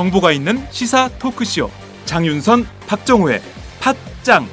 정보가 0.00 0.32
있는 0.32 0.66
시사 0.70 1.10
토크쇼. 1.18 1.70
장윤선 2.06 2.66
박정호의 2.86 3.42
팟짱 3.80 4.48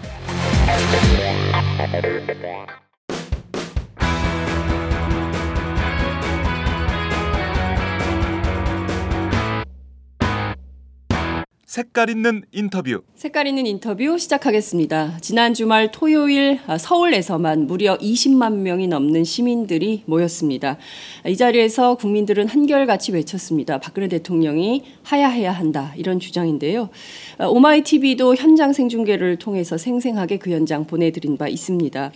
색깔 11.77 12.09
있는 12.09 12.41
인터뷰 12.51 13.03
색깔 13.13 13.45
있는 13.45 13.67
인터뷰 13.67 14.17
시작하겠습니다. 14.17 15.19
지난 15.21 15.53
주말 15.53 15.91
토요일 15.91 16.59
아, 16.65 16.79
서울에서만 16.79 17.67
무려 17.67 17.95
20만 17.99 18.61
명이 18.61 18.87
넘는 18.87 19.23
시민들이 19.23 20.01
모였습니다. 20.07 20.79
이 21.27 21.37
자리에서 21.37 21.93
국민들은 21.93 22.47
한결같이 22.47 23.11
외쳤습니다. 23.11 23.79
박근혜 23.79 24.07
대통령이 24.07 24.85
하야해야 25.03 25.51
한다 25.51 25.93
이런 25.95 26.19
주장인데요. 26.19 26.89
아, 27.37 27.45
오마이 27.45 27.83
TV도 27.83 28.33
현장 28.33 28.73
생중계를 28.73 29.35
통해서 29.35 29.77
생생하게 29.77 30.37
그 30.37 30.49
현장 30.49 30.87
보내드린 30.87 31.37
바 31.37 31.47
있습니다. 31.47 32.11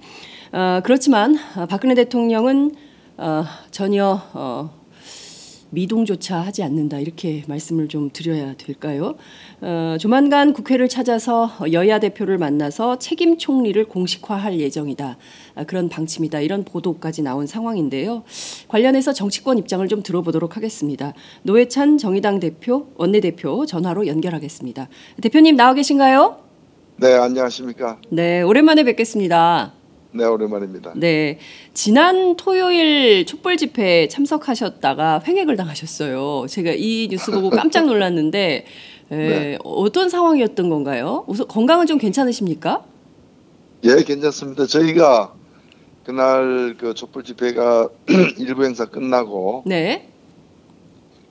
어, 0.53 0.81
그렇지만 0.83 1.37
박근혜 1.69 1.93
대통령은 1.93 2.71
어, 3.17 3.43
전혀 3.69 4.19
어, 4.33 4.80
미동조차 5.71 6.37
하지 6.39 6.63
않는다 6.63 6.99
이렇게 6.99 7.43
말씀을 7.47 7.87
좀 7.87 8.09
드려야 8.13 8.53
될까요? 8.55 9.15
어, 9.61 9.95
조만간 9.99 10.53
국회를 10.53 10.87
찾아서 10.87 11.49
여야 11.71 11.99
대표를 11.99 12.37
만나서 12.37 12.99
책임 12.99 13.37
총리를 13.37 13.83
공식화할 13.85 14.59
예정이다 14.59 15.17
아, 15.55 15.63
그런 15.63 15.89
방침이다 15.89 16.41
이런 16.41 16.63
보도까지 16.63 17.23
나온 17.23 17.47
상황인데요. 17.47 18.23
관련해서 18.67 19.13
정치권 19.13 19.57
입장을 19.57 19.87
좀 19.87 20.03
들어보도록 20.03 20.57
하겠습니다. 20.57 21.13
노회찬 21.43 21.97
정의당 21.97 22.39
대표 22.39 22.87
원내대표 22.95 23.65
전화로 23.65 24.07
연결하겠습니다. 24.07 24.89
대표님 25.21 25.55
나와 25.55 25.73
계신가요? 25.73 26.37
네, 26.97 27.13
안녕하십니까. 27.15 27.97
네, 28.09 28.41
오랜만에 28.41 28.83
뵙겠습니다. 28.83 29.80
네, 30.13 30.25
오랜만입니다. 30.25 30.91
네, 30.95 31.39
지난 31.73 32.35
토요일 32.35 33.25
촛불 33.25 33.55
집회에 33.55 34.07
참석하셨다가 34.09 35.21
횡액을 35.25 35.55
당하셨어요. 35.55 36.47
제가 36.49 36.71
이 36.75 37.07
뉴스 37.09 37.31
보고 37.31 37.49
깜짝 37.51 37.85
놀랐는데 37.85 38.65
에, 39.11 39.15
네. 39.15 39.57
어떤 39.63 40.09
상황이었던 40.09 40.69
건가요? 40.69 41.23
우선 41.27 41.47
건강은 41.47 41.85
좀 41.85 41.97
괜찮으십니까? 41.97 42.83
예, 43.85 44.03
괜찮습니다. 44.03 44.67
저희가 44.67 45.33
그날 46.03 46.75
그 46.77 46.93
촛불 46.93 47.23
집회가 47.23 47.87
일부 48.37 48.65
행사 48.65 48.85
끝나고 48.85 49.63
네, 49.65 50.09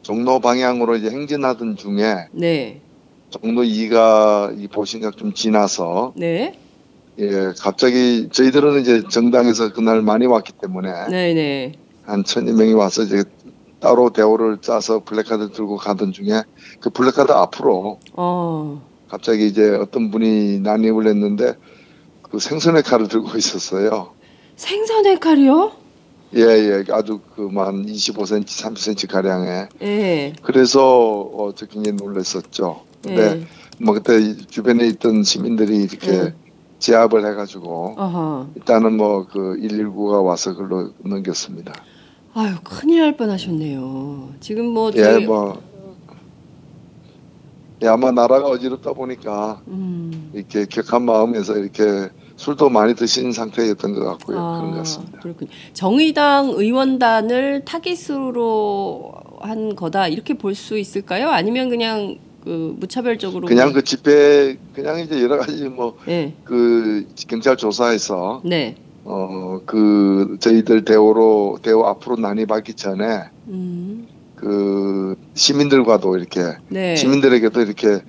종로 0.03 0.41
방향으로 0.41 0.97
이제 0.97 1.11
행진하던 1.11 1.77
중에 1.77 2.29
네, 2.33 2.81
종로 3.29 3.63
2가 3.63 4.59
이 4.59 4.69
보신각 4.69 5.19
좀 5.19 5.35
지나서 5.35 6.15
네, 6.17 6.59
예, 7.19 7.53
갑자기 7.59 8.29
저희들은 8.31 8.81
이제 8.81 9.03
정당에서 9.11 9.73
그날 9.73 10.03
많이 10.03 10.27
왔기 10.27 10.53
때문에 10.61 11.09
네, 11.11 11.35
네. 11.35 11.73
한 12.05 12.25
천여 12.25 12.55
명이 12.55 12.73
와서 12.73 13.03
이제 13.03 13.25
따로 13.81 14.11
대오를 14.11 14.59
짜서 14.61 15.03
플래카드 15.05 15.53
들고 15.53 15.77
가던 15.77 16.13
중에 16.13 16.43
그 16.81 16.91
플래카드 16.91 17.33
앞으로 17.33 17.99
어, 18.13 18.83
갑자기 19.09 19.47
이제 19.47 19.71
어떤 19.71 20.11
분이 20.11 20.61
난입을 20.61 21.07
했는데 21.09 21.55
그 22.23 22.39
생선의 22.39 22.83
칼을 22.83 23.09
들고 23.09 23.37
있었어요. 23.37 24.13
생선의 24.57 25.19
칼이요? 25.19 25.73
예, 26.37 26.43
예, 26.43 26.85
아주 26.93 27.21
그만 27.35 27.87
25cm, 27.87 28.45
30cm 28.45 29.11
가량에. 29.11 29.69
예, 29.83 30.33
그래서 30.43 30.83
어, 30.83 31.53
저 31.55 31.67
굉장히 31.67 31.97
놀랐었죠. 31.97 32.83
근데 33.03 33.23
예. 33.23 33.47
뭐 33.83 33.95
그때 33.95 34.37
주변에 34.47 34.87
있던 34.87 35.25
시민들이 35.25 35.79
이렇게 35.79 36.11
음. 36.11 36.35
제압을 36.81 37.25
해가지고 37.31 37.95
어허. 37.97 38.47
일단은 38.57 38.97
뭐 38.97 39.27
그 39.31 39.57
119가 39.61 40.25
와서 40.25 40.55
그걸로 40.55 40.91
넘겼습니다. 41.05 41.73
아유 42.35 42.55
큰일 42.65 43.01
날 43.01 43.17
뻔하셨네요. 43.17 44.31
지금 44.41 44.67
뭐 44.67 44.91
예, 44.97 45.03
저희 45.03 45.25
뭐. 45.27 45.61
예, 47.83 47.87
아마 47.89 48.11
나라가 48.11 48.47
어지럽다 48.49 48.93
보니까 48.93 49.63
음. 49.69 50.31
이렇게 50.35 50.67
격한 50.67 51.03
마음에서 51.05 51.57
이렇게 51.57 52.11
술도 52.37 52.69
많이 52.69 52.95
드신 52.95 53.33
상태였던 53.33 53.95
것 53.95 54.05
같고요. 54.05 54.37
그런 54.37 54.71
것 54.73 54.77
같습니다. 54.79 55.19
아, 55.19 55.21
그렇군요. 55.23 55.51
정의당 55.73 56.51
의원단을 56.51 57.65
타깃으로 57.65 59.13
한 59.41 59.75
거다 59.77 60.09
이렇게 60.09 60.35
볼 60.35 60.55
수 60.55 60.77
있을까요? 60.79 61.31
아니면 61.31 61.69
그냥 61.71 62.19
그 62.45 62.75
무차별적으로 62.79 63.47
그냥 63.47 63.73
그 63.73 63.85
집회, 63.85 64.57
그냥 64.75 65.01
이제 65.01 65.23
여러 65.23 65.39
가지 65.39 65.65
뭐 65.65 65.97
네, 66.07 66.35
그 66.45 67.07
경찰 67.29 67.57
조사에서 67.57 68.43
네, 68.45 68.77
어그 69.05 70.39
저희들 70.41 70.85
대호로 70.85 71.59
대호 71.63 71.87
앞으로 71.87 72.17
난입하기 72.17 72.75
전에 72.75 73.25
음, 73.49 74.07
그 74.37 75.17
시민들과도 75.35 76.17
이렇게 76.17 76.41
네, 76.69 76.97
시민들에게도 76.97 77.61
이렇게 77.61 78.01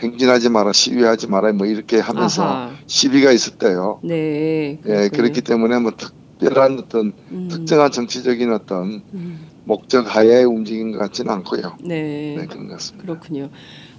행진하지 0.00 0.48
마라 0.50 0.72
시위하지 0.72 1.28
마라 1.28 1.52
뭐 1.52 1.66
이렇게 1.66 1.98
하면서 1.98 2.44
아하. 2.44 2.70
시비가 2.86 3.32
있었대요. 3.32 4.00
네, 4.02 4.78
예. 4.86 5.08
그렇기 5.08 5.40
때문에 5.42 5.78
뭐 5.78 5.92
특별한 5.96 6.78
어떤 6.78 7.12
음, 7.30 7.48
특정한 7.50 7.90
정치적인 7.90 8.52
어떤 8.52 9.02
음, 9.12 9.46
목적 9.68 10.16
하에 10.16 10.44
움직인 10.44 10.92
것 10.92 10.98
같지는 10.98 11.30
않고요. 11.30 11.76
네, 11.82 12.36
네, 12.38 12.46
그런 12.46 12.66
것 12.66 12.72
같습니다. 12.72 13.06
그렇군요. 13.06 13.50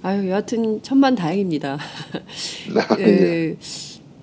아유, 0.02 0.28
여하튼 0.28 0.82
천만 0.82 1.14
다행입니다. 1.14 1.78
예. 2.98 3.04
그, 3.04 3.56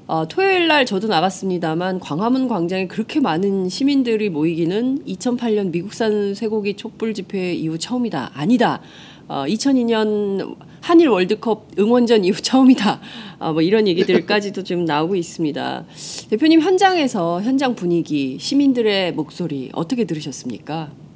어, 0.08 0.28
토요일 0.28 0.68
날 0.68 0.86
저도 0.86 1.08
나갔습니다만 1.08 2.02
광화문 2.02 2.50
광장에 2.50 2.88
그렇게 2.88 3.22
많은 3.22 3.70
시민들이 3.70 4.30
모이기는 4.30 5.06
2008년 5.06 5.72
미국산 5.72 6.36
쇠고기 6.36 6.76
촛불 6.76 7.14
집회 7.14 7.54
이후 7.54 7.78
처음이다. 7.78 8.32
아니다. 8.34 8.82
어, 9.30 9.46
2002년 9.48 10.58
한일 10.82 11.08
월드컵 11.08 11.68
응원전 11.80 12.26
이후 12.26 12.42
처음이다. 12.42 13.00
어, 13.40 13.54
뭐 13.54 13.62
이런 13.62 13.88
얘기들까지도 13.88 14.64
좀 14.64 14.84
나오고 14.84 15.16
있습니다. 15.16 15.86
대표님 16.30 16.60
현장에서 16.60 17.42
현장 17.42 17.74
분위기, 17.74 18.38
시민들의 18.38 19.14
목소리 19.14 19.70
어떻게 19.74 20.04
들으셨습니까? 20.04 21.07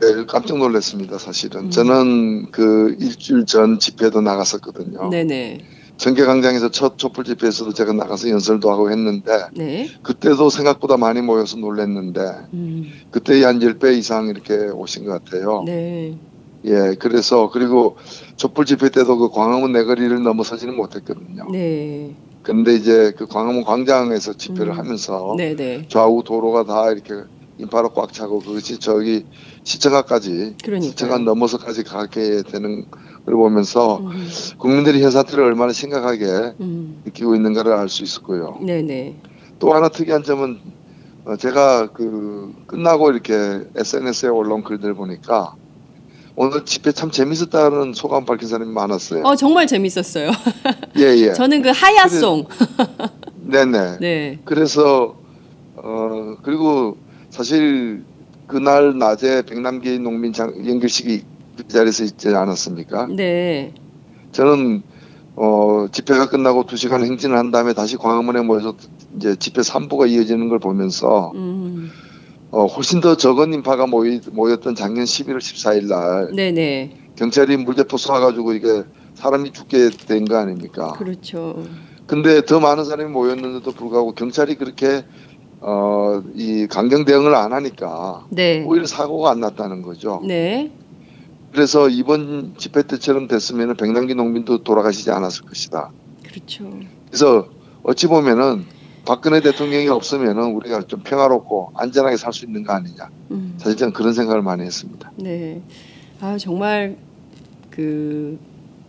네, 0.00 0.26
깜짝 0.26 0.58
놀랐습니다. 0.58 1.18
사실은 1.18 1.66
음. 1.66 1.70
저는 1.70 2.50
그 2.50 2.96
일주일 3.00 3.46
전 3.46 3.78
집회도 3.78 4.20
나갔었거든요. 4.20 5.10
네네. 5.10 5.60
전개광장에서 5.96 6.70
첫 6.70 6.98
촛불 6.98 7.24
집회에서도 7.24 7.72
제가 7.72 7.92
나가서 7.92 8.28
연설도 8.28 8.70
하고 8.70 8.90
했는데 8.90 9.30
네. 9.54 9.88
그때도 10.02 10.50
생각보다 10.50 10.96
많이 10.96 11.20
모여서 11.20 11.56
놀랐는데 11.56 12.20
음, 12.52 12.90
그때 13.12 13.42
한 13.44 13.60
10배 13.60 13.96
이상 13.96 14.26
이렇게 14.26 14.54
오신 14.54 15.04
것 15.04 15.24
같아요. 15.24 15.62
네. 15.64 16.18
예, 16.64 16.96
그래서 16.98 17.50
그리고 17.50 17.96
촛불 18.36 18.64
집회 18.64 18.88
때도 18.88 19.18
그 19.18 19.30
광화문 19.30 19.72
내거리를 19.72 20.22
넘어서지는 20.22 20.74
못했거든요. 20.74 21.46
네. 21.52 22.14
그런데 22.42 22.74
이제 22.74 23.12
그 23.16 23.26
광화문 23.26 23.64
광장에서 23.64 24.34
집회를 24.34 24.72
음. 24.72 24.78
하면서 24.78 25.34
네네. 25.36 25.86
좌우 25.88 26.24
도로가 26.24 26.64
다 26.64 26.90
이렇게 26.90 27.14
인파로 27.58 27.90
꽉 27.90 28.12
차고 28.12 28.40
그것이 28.40 28.78
저기 28.78 29.24
시청각까지. 29.62 30.56
시청각 30.82 31.22
넘어서까지 31.22 31.84
가게 31.84 32.42
되는 32.42 32.84
걸 33.24 33.34
보면서 33.34 33.98
음, 33.98 34.28
국민들이 34.58 35.02
현 35.02 35.10
사태를 35.10 35.44
얼마나 35.44 35.72
심각하게 35.72 36.54
음. 36.60 37.02
느끼고 37.04 37.34
있는가를 37.36 37.72
알 37.72 37.88
수 37.88 38.02
있었고요. 38.02 38.58
네네. 38.62 39.16
또 39.58 39.72
하나 39.72 39.88
특이한 39.88 40.24
점은 40.24 40.58
어, 41.24 41.36
제가 41.36 41.92
그 41.92 42.52
끝나고 42.66 43.10
이렇게 43.12 43.34
SNS에 43.76 44.28
올라온 44.28 44.62
글들 44.62 44.92
보니까 44.94 45.54
오늘 46.36 46.64
집회 46.64 46.90
참 46.92 47.10
재밌었다는 47.10 47.94
소감 47.94 48.24
밝힌 48.26 48.48
사람이 48.48 48.70
많았어요. 48.72 49.22
어 49.24 49.36
정말 49.36 49.66
재밌었어요. 49.68 50.30
예, 50.98 51.02
예. 51.16 51.32
저는 51.32 51.62
그 51.62 51.70
하야송. 51.70 52.46
네네. 53.36 53.98
네. 54.02 54.38
그래서 54.44 55.14
어 55.76 56.36
그리고 56.42 56.96
사실 57.38 58.04
그날 58.46 58.96
낮에 58.96 59.42
백남기 59.42 59.98
농민 59.98 60.32
장, 60.32 60.54
연결식이 60.68 61.24
그 61.56 61.66
자리에서 61.68 62.04
있지 62.04 62.28
않았습니까? 62.28 63.08
네. 63.08 63.74
저는 64.30 64.82
어 65.34 65.86
집회가 65.90 66.28
끝나고 66.28 66.64
두 66.66 66.76
시간 66.76 67.02
행진을 67.04 67.36
한 67.36 67.50
다음에 67.50 67.72
다시 67.72 67.96
광화문에 67.96 68.42
모여서 68.42 68.76
이제 69.16 69.34
집회 69.34 69.62
3부가 69.62 70.08
이어지는 70.08 70.48
걸 70.48 70.60
보면서 70.60 71.32
음. 71.34 71.90
어 72.52 72.66
훨씬 72.66 73.00
더 73.00 73.16
적은 73.16 73.52
인파가 73.52 73.88
모이, 73.88 74.20
모였던 74.30 74.76
작년 74.76 75.04
11월 75.04 75.38
14일 75.38 75.88
날 75.88 76.30
네네. 76.36 77.08
경찰이 77.16 77.56
물대포 77.56 77.96
쏴가지고 77.96 78.54
이게 78.54 78.84
사람이 79.14 79.50
죽게 79.52 79.90
된 80.06 80.24
거 80.24 80.36
아닙니까? 80.36 80.92
그렇죠. 80.92 81.64
근데 82.06 82.44
더 82.44 82.60
많은 82.60 82.84
사람이 82.84 83.10
모였는데도 83.10 83.72
불구하고 83.72 84.12
경찰이 84.14 84.54
그렇게 84.54 85.04
어 85.66 86.22
이 86.34 86.66
강경 86.68 87.04
대응을 87.06 87.34
안 87.34 87.52
하니까 87.52 88.26
네. 88.30 88.62
오히려 88.66 88.86
사고가 88.86 89.30
안 89.30 89.40
났다는 89.40 89.82
거죠. 89.82 90.20
네. 90.26 90.70
그래서 91.52 91.88
이번 91.88 92.54
집회 92.58 92.82
때처럼 92.82 93.28
됐으면 93.28 93.76
백남기 93.76 94.14
농민도 94.14 94.62
돌아가시지 94.62 95.10
않았을 95.10 95.44
것이다. 95.46 95.90
그렇죠. 96.22 96.70
그래서 97.08 97.46
어찌 97.82 98.06
보면은 98.08 98.64
박근혜 99.06 99.40
대통령이 99.40 99.88
없으면은 99.88 100.52
우리가 100.54 100.82
좀 100.82 101.00
평화롭고 101.02 101.72
안전하게 101.76 102.16
살 102.16 102.32
수 102.32 102.44
있는 102.44 102.62
거 102.64 102.72
아니냐. 102.72 103.08
음. 103.30 103.54
사실 103.58 103.76
저는 103.76 103.92
그런 103.92 104.12
생각을 104.12 104.42
많이 104.42 104.62
했습니다. 104.64 105.12
네. 105.16 105.62
아 106.20 106.36
정말 106.38 106.96
그 107.70 108.38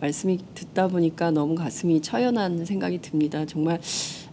말씀이 0.00 0.38
듣다 0.54 0.88
보니까 0.88 1.30
너무 1.30 1.54
가슴이 1.54 2.02
처연한 2.02 2.64
생각이 2.64 3.00
듭니다. 3.00 3.46
정말 3.46 3.80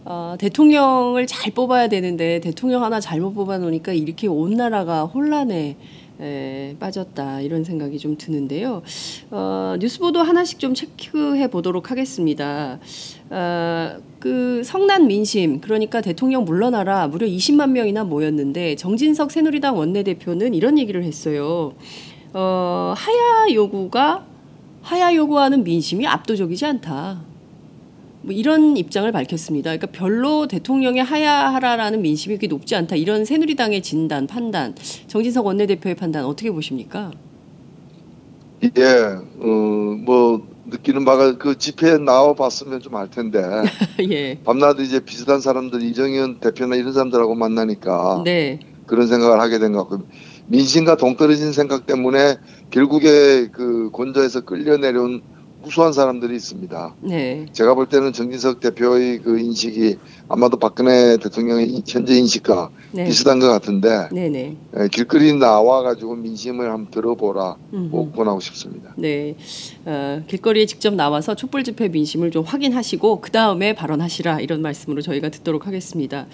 어, 0.04 0.36
대통령을 0.38 1.26
잘 1.26 1.52
뽑아야 1.52 1.88
되는데 1.88 2.40
대통령 2.40 2.84
하나 2.84 3.00
잘못 3.00 3.32
뽑아 3.32 3.58
놓으니까 3.58 3.92
이렇게 3.92 4.26
온 4.26 4.54
나라가 4.54 5.04
혼란에 5.04 5.76
에, 6.20 6.76
빠졌다 6.78 7.40
이런 7.40 7.64
생각이 7.64 7.98
좀 7.98 8.16
드는데요. 8.16 8.82
어, 9.30 9.76
뉴스 9.80 9.98
보도 9.98 10.20
하나씩 10.22 10.58
좀 10.58 10.74
체크해 10.74 11.48
보도록 11.48 11.90
하겠습니다. 11.90 12.78
어, 13.30 13.96
그 14.20 14.62
성난 14.62 15.06
민심 15.06 15.60
그러니까 15.60 16.00
대통령 16.00 16.44
물러나라 16.44 17.08
무려 17.08 17.26
20만 17.26 17.70
명이나 17.70 18.04
모였는데 18.04 18.76
정진석 18.76 19.30
새누리당 19.30 19.76
원내대표는 19.76 20.54
이런 20.54 20.78
얘기를 20.78 21.02
했어요. 21.02 21.74
어, 22.32 22.94
하야 22.96 23.54
요구가 23.54 24.26
하야 24.82 25.14
요구하는 25.14 25.64
민심이 25.64 26.06
압도적이지 26.06 26.66
않다. 26.66 27.33
뭐 28.24 28.32
이런 28.32 28.76
입장을 28.76 29.10
밝혔습니다. 29.12 29.70
그러니까 29.76 29.86
별로 29.88 30.46
대통령의 30.48 31.04
하야하라라는 31.04 32.00
민심이 32.02 32.34
그렇게 32.34 32.46
높지 32.46 32.74
않다. 32.74 32.96
이런 32.96 33.24
새누리당의 33.26 33.82
진단, 33.82 34.26
판단, 34.26 34.74
정진석 35.08 35.44
원내대표의 35.46 35.94
판단 35.94 36.24
어떻게 36.24 36.50
보십니까? 36.50 37.10
예, 38.78 38.82
어, 39.40 39.46
뭐 39.46 40.46
느끼는 40.66 41.04
바가 41.04 41.36
그 41.36 41.58
집회에 41.58 41.98
나와 41.98 42.32
봤으면 42.34 42.80
좀 42.80 42.94
알 42.94 43.10
텐데 43.10 43.42
예. 44.10 44.38
밤낮 44.42 44.80
이제 44.80 45.00
비슷한 45.00 45.40
사람들 45.42 45.82
이정현 45.82 46.40
대표나 46.40 46.76
이런 46.76 46.94
사람들하고 46.94 47.34
만나니까 47.34 48.22
네. 48.24 48.60
그런 48.86 49.06
생각을 49.06 49.40
하게 49.40 49.58
된 49.58 49.72
것 49.72 49.86
같고 49.86 50.06
민심과 50.46 50.96
동떨어진 50.96 51.52
생각 51.52 51.84
때문에 51.84 52.36
결국에 52.70 53.48
그 53.52 53.90
권좌에서 53.92 54.42
끌려 54.42 54.78
내려온 54.78 55.20
무수한 55.64 55.92
사람들이 55.92 56.36
있습니다. 56.36 56.94
네. 57.00 57.46
제가 57.52 57.74
볼 57.74 57.88
때는 57.88 58.12
정진석 58.12 58.60
대표의 58.60 59.20
그 59.20 59.38
인식이 59.38 59.96
아마도 60.28 60.56
박근혜 60.58 61.16
대통령의 61.18 61.68
이- 61.68 61.82
현재 61.86 62.14
인식과 62.16 62.70
네. 62.92 63.04
비슷한 63.04 63.40
것 63.40 63.48
같은데 63.48 64.08
네, 64.10 64.28
네. 64.30 64.56
에, 64.74 64.88
길거리 64.88 65.32
나와 65.34 65.82
가지고 65.82 66.14
민심을 66.16 66.70
한번 66.70 66.90
들어보라 66.90 67.56
음. 67.74 67.88
꼭 67.92 68.14
권하고 68.16 68.40
싶습니다. 68.40 68.94
네, 68.96 69.34
어, 69.84 70.22
길거리에 70.26 70.64
직접 70.66 70.94
나와서 70.94 71.34
촛불 71.34 71.62
집회 71.62 71.88
민심을 71.88 72.30
좀 72.30 72.42
확인하시고 72.44 73.20
그 73.20 73.30
다음에 73.30 73.74
발언하시라 73.74 74.40
이런 74.40 74.62
말씀으로 74.62 75.02
저희가 75.02 75.28
듣도록 75.28 75.66
하겠습니다. 75.66 76.26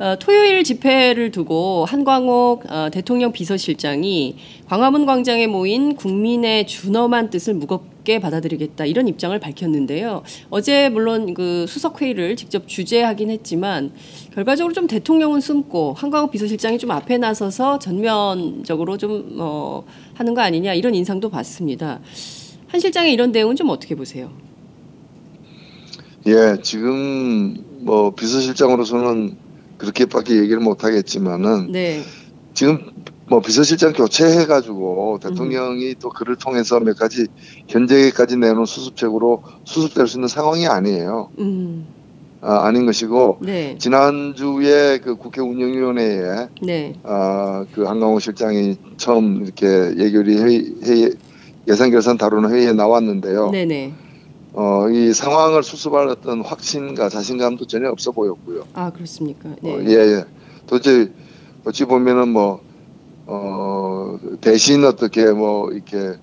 어, 0.00 0.16
토요일 0.18 0.64
집회를 0.64 1.30
두고 1.30 1.84
한광옥 1.84 2.64
어, 2.68 2.88
대통령 2.92 3.30
비서실장이 3.32 4.36
광화문 4.68 5.06
광장에 5.06 5.46
모인 5.46 5.94
국민의 5.96 6.66
준엄한 6.66 7.30
뜻을 7.30 7.54
무겁게 7.54 8.18
받아들이겠다 8.20 8.84
이런 8.86 9.06
입장을 9.08 9.38
밝혔는데요. 9.38 10.22
어제 10.50 10.88
물론 10.88 11.34
그 11.34 11.66
수석 11.68 12.00
회의를 12.02 12.36
직접 12.36 12.66
주재하긴 12.66 13.27
했지만 13.30 13.92
결과적으로 14.34 14.72
좀 14.72 14.86
대통령은 14.86 15.40
숨고 15.40 15.94
한광욱 15.94 16.30
비서실장이 16.30 16.78
좀 16.78 16.90
앞에 16.90 17.18
나서서 17.18 17.78
전면적으로 17.78 18.96
좀 18.96 19.36
어, 19.38 19.84
하는 20.14 20.34
거 20.34 20.40
아니냐 20.40 20.74
이런 20.74 20.94
인상도 20.94 21.30
받습니다. 21.30 22.00
한 22.68 22.80
실장의 22.80 23.12
이런 23.12 23.32
대응은 23.32 23.56
좀 23.56 23.70
어떻게 23.70 23.94
보세요? 23.94 24.30
예, 26.26 26.58
지금 26.62 27.56
뭐 27.80 28.14
비서실장으로서는 28.14 29.36
그렇게밖에 29.78 30.36
얘기를 30.36 30.60
못 30.60 30.84
하겠지만은 30.84 31.72
네, 31.72 32.02
지금 32.52 32.90
뭐 33.28 33.40
비서실장 33.40 33.92
교체해 33.92 34.46
가지고 34.46 35.18
대통령이 35.22 35.94
또 36.00 36.08
그를 36.08 36.36
통해서 36.36 36.80
몇 36.80 36.98
가지 36.98 37.26
현재까지 37.68 38.36
내놓은 38.36 38.64
수습책으로 38.64 39.42
수습될 39.64 40.06
수 40.06 40.16
있는 40.16 40.28
상황이 40.28 40.66
아니에요. 40.66 41.30
음, 41.38 41.86
아, 42.40 42.66
아닌 42.66 42.86
것이고 42.86 43.38
네, 43.40 43.76
지난주에 43.78 44.98
그 44.98 45.16
국회 45.16 45.40
운영위원회에 45.40 46.48
네, 46.62 46.94
아, 47.02 47.64
그 47.72 47.84
한강호 47.84 48.20
실장이 48.20 48.76
처음 48.96 49.42
이렇게 49.42 49.66
예결위 49.66 50.38
회의, 50.38 50.74
회의 50.84 51.10
예산 51.66 51.90
결산 51.90 52.16
다루는 52.16 52.50
회의에 52.50 52.72
나왔는데요. 52.72 53.50
네, 53.50 53.64
네. 53.64 53.92
어, 54.52 54.88
이 54.88 55.12
상황을 55.12 55.62
수습할 55.62 56.08
어떤 56.08 56.40
확신과 56.42 57.08
자신감도 57.08 57.66
전혀 57.66 57.90
없어 57.90 58.12
보였고요. 58.12 58.64
아 58.72 58.90
그렇습니까? 58.90 59.50
어, 59.50 59.56
네, 59.62 59.84
예, 59.86 59.94
예. 59.94 60.24
도대체 60.66 61.12
어찌 61.64 61.84
보면은 61.84 62.28
뭐 62.28 62.60
어, 63.26 64.18
대신 64.40 64.84
어떻게 64.84 65.30
뭐 65.32 65.70
이렇게 65.72 66.14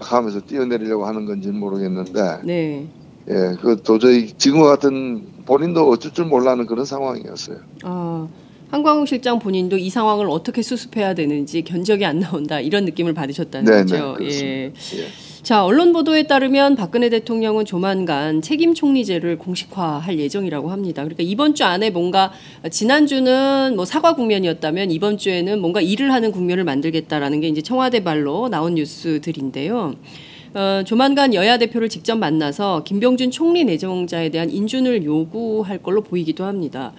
하면서 0.00 0.40
뛰어내리려고 0.40 1.06
하는 1.06 1.26
건지 1.26 1.48
는 1.48 1.60
모르겠는데 1.60 2.40
네. 2.44 2.88
예, 3.28 3.56
그 3.60 3.82
도저히 3.82 4.32
지금과 4.32 4.68
같은 4.68 5.26
본인도 5.46 5.88
어쩔 5.88 6.12
줄 6.12 6.26
몰라는 6.26 6.66
그런 6.66 6.84
상황이었어요. 6.84 7.58
아 7.82 8.28
한광욱 8.70 9.06
실장 9.06 9.38
본인도 9.38 9.76
이 9.76 9.88
상황을 9.88 10.28
어떻게 10.28 10.60
수습해야 10.62 11.14
되는지 11.14 11.62
견적이 11.62 12.06
안 12.06 12.18
나온다 12.18 12.60
이런 12.60 12.84
느낌을 12.84 13.14
받으셨다는 13.14 13.70
네, 13.70 13.80
거죠. 13.82 13.94
네, 13.94 14.14
그렇습니다. 14.16 14.48
예. 14.56 14.72
예. 14.98 15.08
자 15.44 15.64
언론 15.64 15.92
보도에 15.92 16.22
따르면 16.22 16.74
박근혜 16.74 17.10
대통령은 17.10 17.66
조만간 17.66 18.40
책임 18.40 18.72
총리제를 18.72 19.38
공식화할 19.38 20.18
예정이라고 20.18 20.70
합니다. 20.70 21.02
그러니까 21.02 21.22
이번 21.22 21.54
주 21.54 21.64
안에 21.64 21.90
뭔가 21.90 22.32
지난 22.70 23.06
주는 23.06 23.74
뭐 23.76 23.84
사과 23.84 24.14
국면이었다면 24.14 24.90
이번 24.90 25.18
주에는 25.18 25.60
뭔가 25.60 25.82
일을 25.82 26.12
하는 26.12 26.32
국면을 26.32 26.64
만들겠다라는 26.64 27.40
게 27.42 27.48
이제 27.48 27.60
청와대 27.60 28.02
발로 28.02 28.48
나온 28.48 28.74
뉴스들인데요. 28.74 29.94
어, 30.54 30.82
조만간 30.84 31.34
여야 31.34 31.58
대표를 31.58 31.88
직접 31.88 32.16
만나서 32.16 32.84
김병준 32.84 33.32
총리 33.32 33.64
내정자에 33.64 34.30
대한 34.30 34.50
인준을 34.50 35.04
요구할 35.04 35.82
걸로 35.82 36.00
보이기도 36.00 36.44
합니다. 36.44 36.92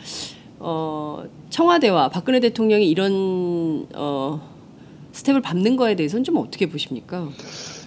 어, 0.60 1.24
청와대와 1.50 2.10
박근혜 2.10 2.40
대통령이 2.42 2.90
이런 2.90 3.88
어, 3.96 4.42
스텝을 5.14 5.42
밟는 5.42 5.78
거에 5.78 5.96
대해서는 5.96 6.26
좀 6.26 6.36
어떻게 6.38 6.68
보십니까? 6.70 7.30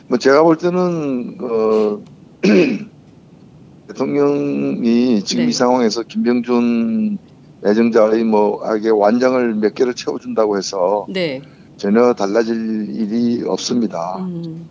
뭐 0.09 0.17
제가 0.17 0.43
볼 0.43 0.57
때는 0.57 1.37
어 1.43 2.01
대통령이 3.89 5.23
지금 5.23 5.45
네. 5.45 5.49
이 5.51 5.53
상황에서 5.53 6.03
김병준 6.03 7.19
내정자의 7.61 8.25
뭐 8.25 8.65
아게 8.65 8.89
완장을 8.89 9.55
몇 9.57 9.75
개를 9.75 9.95
채워준다고 9.95 10.57
해서 10.57 11.07
네. 11.11 11.43
전혀 11.77 12.15
달라질 12.15 12.89
일이 12.89 13.45
없습니다. 13.47 14.17
음, 14.21 14.67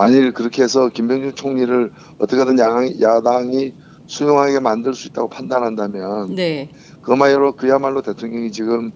만일 0.00 0.32
그렇게 0.32 0.62
해서 0.62 0.88
김병준 0.88 1.34
총리를 1.34 1.92
어떻게든 2.18 2.58
야당, 2.58 2.90
야당이 2.98 3.74
수용하게 4.06 4.60
만들 4.60 4.94
수 4.94 5.08
있다고 5.08 5.28
판단한다면 5.28 6.34
네. 6.34 6.70
그야말로 7.02 7.52
그야말로 7.52 8.00
대통령이 8.00 8.50
지금 8.50 8.92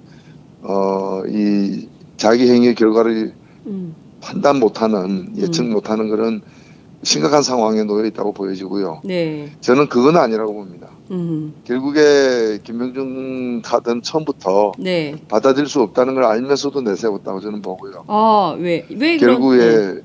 어 0.62 1.22
이 1.28 1.88
자기 2.16 2.50
행위의 2.50 2.74
결과를 2.74 3.34
음, 3.66 3.94
판단 4.22 4.58
못하는 4.60 5.34
예측 5.36 5.64
음. 5.64 5.72
못하는 5.72 6.08
그런 6.08 6.40
심각한 7.02 7.42
상황에 7.42 7.84
놓여 7.84 8.06
있다고 8.06 8.32
보여지고요. 8.32 9.02
네. 9.04 9.52
저는 9.60 9.90
그건 9.90 10.16
아니라고 10.16 10.54
봅니다. 10.54 10.88
음, 11.10 11.52
결국에 11.64 12.60
김병준 12.64 13.60
카드는 13.60 14.00
처음부터 14.00 14.72
네. 14.78 15.16
받아들일 15.28 15.68
수 15.68 15.82
없다는 15.82 16.14
걸 16.14 16.24
알면서도 16.24 16.80
내세웠다고 16.80 17.40
저는 17.40 17.60
보고요. 17.60 18.04
아, 18.06 18.56
왜? 18.58 18.86
왜 18.88 19.18
그런 19.18 19.38
결국에 19.38 20.02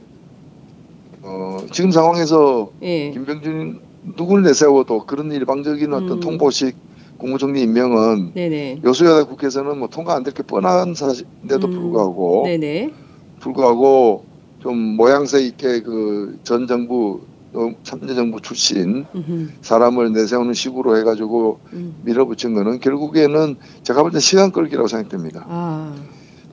어, 1.21 1.57
지금 1.71 1.91
상황에서 1.91 2.71
예. 2.81 3.11
김병준 3.11 3.79
누구를 4.17 4.43
내세워도 4.43 5.05
그런 5.05 5.31
일방적인 5.31 5.93
어떤 5.93 6.11
음. 6.13 6.19
통보식 6.19 6.75
국무총리 7.17 7.61
임명은 7.63 8.31
네, 8.33 8.47
네. 8.49 8.79
여소야당 8.83 9.27
국회에서는 9.27 9.77
뭐 9.77 9.89
통과 9.89 10.15
안 10.15 10.23
될 10.23 10.33
게 10.33 10.43
뻔한 10.43 10.93
사실인데도 10.95 11.67
음. 11.67 11.71
불구하고 11.71 12.43
네, 12.45 12.57
네. 12.57 12.93
불구하고 13.41 14.23
좀 14.61 14.77
모양새 14.77 15.41
있게 15.41 15.81
그 15.81 16.37
전 16.43 16.67
정부 16.67 17.21
어, 17.53 17.71
참여 17.83 18.13
정부 18.13 18.39
출신 18.41 19.05
음흠, 19.15 19.47
사람을 19.61 20.13
내세우는 20.13 20.53
식으로 20.53 20.97
해가지고 20.97 21.59
음. 21.73 21.95
밀어붙인 22.03 22.53
거는 22.53 22.79
결국에는 22.79 23.55
제가 23.83 24.03
볼 24.03 24.11
때 24.11 24.19
시간 24.19 24.51
끌기라고 24.51 24.87
생각됩니다. 24.87 25.45
아, 25.49 25.95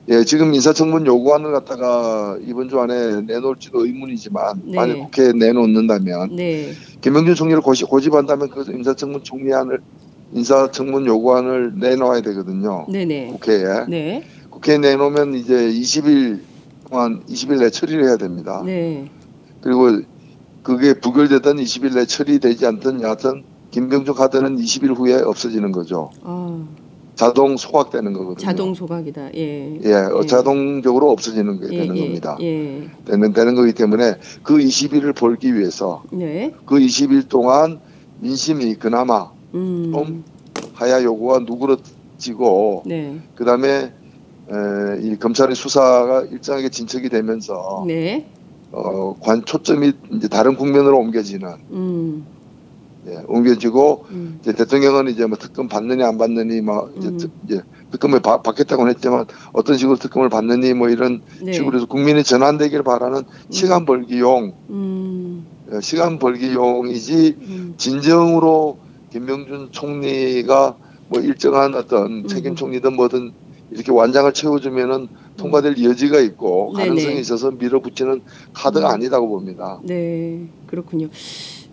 예, 0.09 0.23
지금 0.23 0.53
인사청문 0.53 1.05
요구안을 1.05 1.51
갖다가 1.51 2.37
이번 2.45 2.69
주 2.69 2.79
안에 2.79 3.21
내놓을지도 3.23 3.85
의문이지만 3.85 4.61
네. 4.63 4.75
만약 4.75 4.95
국회에 4.99 5.33
내놓는다면 5.33 6.35
네. 6.35 6.71
김명준 7.01 7.35
총리를 7.35 7.61
고시, 7.61 7.83
고집한다면 7.83 8.49
그 8.49 8.63
인사청문 8.71 9.23
총리안을 9.23 9.81
인사청문 10.31 11.05
요구안을 11.07 11.73
내놓아야 11.79 12.21
되거든요. 12.21 12.85
네, 12.89 13.03
네. 13.03 13.27
국회에 13.27 13.85
네. 13.89 14.23
국회에 14.49 14.77
내놓으면 14.77 15.35
이제 15.35 15.53
20일 15.53 16.39
동안 16.89 17.21
20일 17.27 17.59
내 17.59 17.69
처리를 17.69 18.05
해야 18.05 18.15
됩니다. 18.15 18.63
네. 18.65 19.09
그리고 19.59 20.01
그게 20.63 20.93
부결되든 20.93 21.57
20일 21.57 21.95
내 21.95 22.05
처리되지 22.05 22.65
않든 22.65 23.01
여하튼 23.01 23.43
김병준 23.71 24.15
카드는 24.15 24.55
20일 24.55 24.97
후에 24.97 25.15
없어지는 25.15 25.73
거죠. 25.73 26.11
아, 26.23 26.65
자동 27.17 27.57
소각되는 27.57 28.13
거거든요. 28.13 28.35
자동 28.37 28.75
소각이다. 28.75 29.33
예. 29.35 29.79
예, 29.83 29.93
어, 29.93 30.21
예. 30.21 30.27
자동적으로 30.27 31.09
없어지는 31.11 31.59
게 31.59 31.73
예, 31.73 31.79
되는 31.79 31.97
예, 31.97 32.01
겁니다. 32.01 32.37
예. 32.39 32.87
되는 33.05 33.33
되는 33.33 33.55
거기 33.55 33.73
때문에 33.73 34.17
그 34.43 34.57
20일을 34.57 35.15
벌기 35.15 35.55
위해서 35.55 36.03
네. 36.11 36.53
그 36.65 36.75
20일 36.75 37.27
동안 37.27 37.79
민심이 38.19 38.75
그나마 38.75 39.31
음. 39.55 39.91
좀 39.91 40.23
하야 40.75 41.03
요구가 41.03 41.39
누그러지고 41.39 42.83
네. 42.85 43.19
그다음에 43.33 43.91
에, 44.49 45.01
이 45.01 45.17
검찰의 45.17 45.55
수사가 45.55 46.21
일정하게 46.31 46.69
진척이 46.69 47.09
되면서 47.09 47.83
네. 47.87 48.27
어, 48.71 49.15
관 49.19 49.43
초점이 49.43 49.91
이제 50.13 50.27
다른 50.27 50.55
국면으로 50.55 50.99
옮겨지는 50.99 51.49
음. 51.71 52.25
예, 53.07 53.23
옮겨지고 53.27 54.05
음. 54.11 54.39
이제 54.41 54.53
대통령은 54.53 55.07
이제 55.07 55.25
뭐 55.25 55.37
특검 55.37 55.67
받느니 55.67 56.03
안 56.03 56.17
받느니 56.17 56.61
뭐 56.61 56.91
이제, 56.97 57.07
음. 57.07 57.17
특, 57.17 57.31
이제 57.45 57.61
특검을 57.91 58.19
받, 58.21 58.43
받겠다고는 58.43 58.93
했지만 58.93 59.25
어떤 59.53 59.77
식으로 59.77 59.97
특검을 59.97 60.29
받느니 60.29 60.73
뭐 60.73 60.89
이런 60.89 61.21
네. 61.41 61.53
식으로 61.53 61.77
해서 61.77 61.85
국민이 61.85 62.23
전환되기를 62.23 62.83
바라는 62.83 63.23
시간 63.49 63.85
벌기용 63.85 64.53
음. 64.69 65.45
예, 65.73 65.81
시간 65.81 66.19
벌기용이지 66.19 67.37
음. 67.39 67.73
진정으로 67.77 68.79
김명준 69.11 69.69
총리가 69.71 70.75
뭐 71.09 71.21
일정한 71.21 71.75
어떤 71.75 72.23
음. 72.23 72.27
책임 72.27 72.55
총리든 72.55 72.95
뭐든 72.95 73.31
이렇게 73.71 73.91
완장을 73.91 74.31
채워주면은 74.33 75.07
통과될 75.37 75.81
여지가 75.81 76.19
있고 76.19 76.73
네네. 76.75 76.89
가능성이 76.89 77.19
있어서 77.19 77.51
밀어붙이는 77.51 78.21
카드가 78.53 78.89
음. 78.89 78.93
아니다고 78.93 79.27
봅니다. 79.27 79.79
네, 79.83 80.47
그렇군요. 80.67 81.09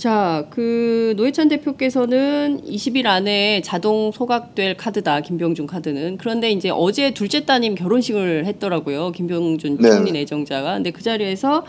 자, 0.04 0.44
그 0.50 1.14
노회찬 1.16 1.48
대표께서는 1.48 2.60
20일 2.66 3.06
안에 3.06 3.62
자동 3.62 4.12
소각될 4.12 4.76
카드다. 4.76 5.22
김병준 5.22 5.66
카드는. 5.66 6.18
그런데 6.18 6.50
이제 6.50 6.68
어제 6.68 7.14
둘째 7.14 7.46
따님 7.46 7.74
결혼식을 7.74 8.44
했더라고요. 8.44 9.12
김병준 9.12 9.78
네. 9.78 9.88
총리 9.88 10.12
내정자가. 10.12 10.74
근데 10.74 10.90
그 10.90 11.00
자리에서 11.02 11.64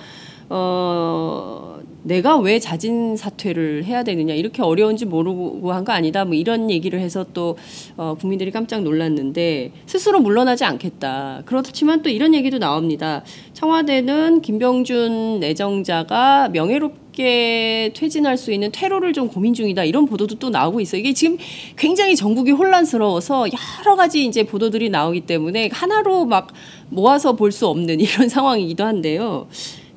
어 0.50 1.80
내가 2.04 2.38
왜 2.38 2.60
자진 2.60 3.16
사퇴를 3.16 3.86
해야 3.86 4.04
되느냐 4.04 4.34
이렇게 4.34 4.62
어려운지 4.62 5.06
모르고 5.06 5.72
한 5.72 5.86
거 5.86 5.92
아니다 5.92 6.24
뭐 6.24 6.36
이런 6.36 6.70
얘기를 6.70 7.00
해서 7.00 7.26
또 7.34 7.58
어, 7.98 8.16
국민들이 8.20 8.52
깜짝 8.52 8.84
놀랐는데 8.84 9.72
스스로 9.88 10.20
물러나지 10.20 10.64
않겠다 10.66 11.42
그렇지만 11.46 12.04
또 12.04 12.10
이런 12.10 12.36
얘기도 12.36 12.60
나옵니다 12.60 13.24
청와대는 13.54 14.42
김병준 14.42 15.40
내정자가 15.40 16.50
명예롭 16.50 17.05
게 17.16 17.92
퇴진할 17.96 18.38
수 18.38 18.52
있는 18.52 18.72
퇴로를 18.72 19.14
좀 19.14 19.28
고민 19.30 19.54
중이다 19.54 19.84
이런 19.86 20.06
보도도 20.06 20.36
또 20.36 20.50
나오고 20.50 20.82
있어요 20.82 21.00
이게 21.00 21.14
지금 21.14 21.38
굉장히 21.78 22.16
전국이 22.16 22.52
혼란스러워서 22.52 23.48
여러 23.80 23.96
가지 23.96 24.26
이제 24.26 24.44
보도들이 24.44 24.90
나오기 24.90 25.22
때문에 25.22 25.70
하나로 25.72 26.26
막 26.26 26.50
모아서 26.90 27.36
볼 27.36 27.52
수 27.52 27.68
없는 27.68 28.00
이런 28.02 28.28
상황이기도 28.28 28.84
한데요. 28.84 29.48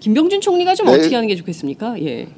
김병준 0.00 0.40
총리가 0.40 0.74
좀 0.76 0.86
네. 0.86 0.92
어떻게 0.92 1.14
하는 1.16 1.26
게 1.28 1.34
좋겠습니까? 1.34 2.00
예. 2.02 2.28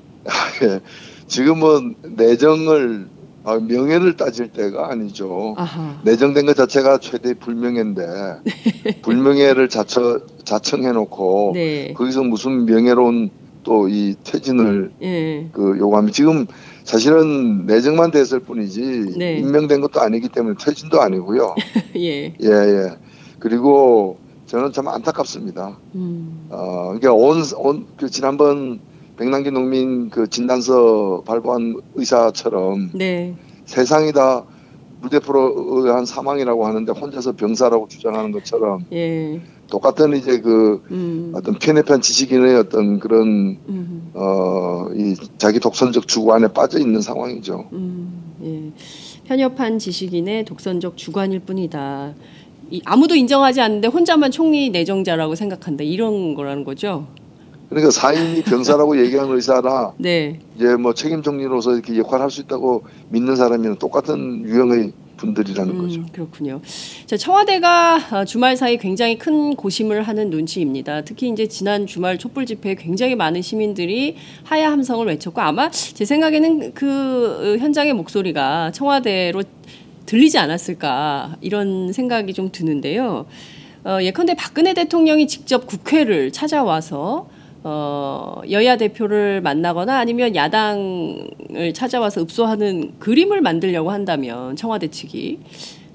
예, 0.62 0.80
지금은 1.26 1.96
내정을 2.16 3.06
아, 3.44 3.56
명예를 3.56 4.16
따질 4.16 4.49
때가 4.49 4.90
아니죠. 4.90 5.54
아하. 5.58 6.00
내정된 6.04 6.46
것 6.46 6.56
자체가 6.56 6.99
최대 6.99 7.34
불명예인데 7.34 8.02
불명예를 9.02 9.68
자처, 9.68 10.20
자청해놓고 10.44 11.52
네. 11.54 11.92
거기서 11.94 12.22
무슨 12.22 12.64
명예로운 12.66 13.30
또 13.62 13.88
이 13.88 14.14
퇴진을 14.24 14.92
예. 15.02 15.48
그 15.52 15.76
요구하면 15.78 16.12
지금 16.12 16.46
사실은 16.84 17.66
내정만 17.66 18.10
됐을 18.10 18.40
뿐이지 18.40 19.14
네. 19.18 19.38
임명된 19.38 19.80
것도 19.80 20.00
아니기 20.00 20.28
때문에 20.28 20.56
퇴진도 20.58 21.00
아니고요. 21.00 21.54
예. 21.96 22.34
예, 22.40 22.48
예. 22.48 22.90
그리고 23.38 24.18
저는 24.46 24.72
참 24.72 24.88
안타깝습니다. 24.88 25.78
음. 25.94 26.46
어, 26.50 26.94
그러니까 26.98 27.12
온, 27.12 27.42
온, 27.56 27.86
그 27.96 28.10
지난번 28.10 28.80
백남기 29.16 29.50
농민 29.50 30.10
그 30.10 30.28
진단서 30.28 31.22
발부한 31.26 31.80
의사처럼 31.94 32.90
네. 32.94 33.36
세상이 33.66 34.12
다 34.12 34.44
물대포로 35.00 35.84
의한 35.84 36.04
사망이라고 36.04 36.66
하는데 36.66 36.92
혼자서 36.92 37.32
병사라고 37.32 37.88
주장하는 37.88 38.32
것처럼 38.32 38.84
예. 38.92 39.40
똑같은 39.70 40.14
이제 40.16 40.40
그 40.40 40.82
음. 40.90 41.32
어떤 41.34 41.54
편협한 41.54 42.00
지식인의 42.00 42.56
어떤 42.56 42.98
그런 42.98 43.58
음. 43.68 44.10
어, 44.14 44.88
이 44.94 45.14
자기 45.38 45.60
독선적 45.60 46.06
주관에 46.06 46.48
빠져 46.48 46.78
있는 46.78 47.00
상황이죠. 47.00 47.68
음. 47.72 48.34
예. 48.44 48.72
편협한 49.26 49.78
지식인의 49.78 50.44
독선적 50.44 50.96
주관일 50.96 51.40
뿐이다. 51.40 52.14
이, 52.70 52.82
아무도 52.84 53.14
인정하지 53.14 53.60
않는데 53.60 53.88
혼자만 53.88 54.30
총리 54.30 54.70
내정자라고 54.70 55.34
생각한다. 55.34 55.84
이런 55.84 56.34
거라는 56.34 56.64
거죠. 56.64 57.06
그러니까 57.68 57.92
사인이 57.92 58.42
병사라고 58.44 59.00
얘기하는 59.00 59.34
의사나 59.34 59.92
네. 59.96 60.40
이제 60.56 60.74
뭐 60.76 60.92
책임 60.92 61.22
총리로서 61.22 61.74
이렇게 61.74 61.96
역할을 61.96 62.24
할수 62.24 62.40
있다고 62.40 62.82
믿는 63.10 63.36
사람이랑 63.36 63.76
똑같은 63.76 64.42
유형의 64.44 64.92
분들이라는 65.20 65.78
거죠. 65.78 66.00
음, 66.00 66.06
그렇군요. 66.12 66.60
자, 67.06 67.16
청와대가 67.16 67.98
어, 68.10 68.24
주말 68.24 68.56
사이 68.56 68.78
굉장히 68.78 69.18
큰 69.18 69.54
고심을 69.54 70.02
하는 70.02 70.30
눈치입니다. 70.30 71.02
특히 71.02 71.28
이제 71.28 71.46
지난 71.46 71.86
주말 71.86 72.18
촛불 72.18 72.46
집회에 72.46 72.74
굉장히 72.74 73.14
많은 73.14 73.42
시민들이 73.42 74.16
하야 74.44 74.72
함성을 74.72 75.06
외쳤고 75.06 75.40
아마 75.40 75.70
제 75.70 76.04
생각에는 76.04 76.72
그 76.74 77.56
어, 77.56 77.56
현장의 77.58 77.92
목소리가 77.92 78.72
청와대로 78.72 79.42
들리지 80.06 80.38
않았을까 80.38 81.36
이런 81.40 81.92
생각이 81.92 82.32
좀 82.32 82.50
드는데요. 82.50 83.26
어, 83.84 83.98
예컨대 84.02 84.34
박근혜 84.34 84.74
대통령이 84.74 85.26
직접 85.26 85.66
국회를 85.66 86.32
찾아와서 86.32 87.28
어, 87.62 88.40
여야 88.50 88.76
대표를 88.76 89.40
만나거나 89.42 89.98
아니면 89.98 90.34
야당을 90.34 91.72
찾아와서 91.74 92.22
읍소하는 92.22 92.98
그림을 92.98 93.40
만들려고 93.42 93.90
한다면 93.90 94.56
청와대 94.56 94.88
측이 94.88 95.38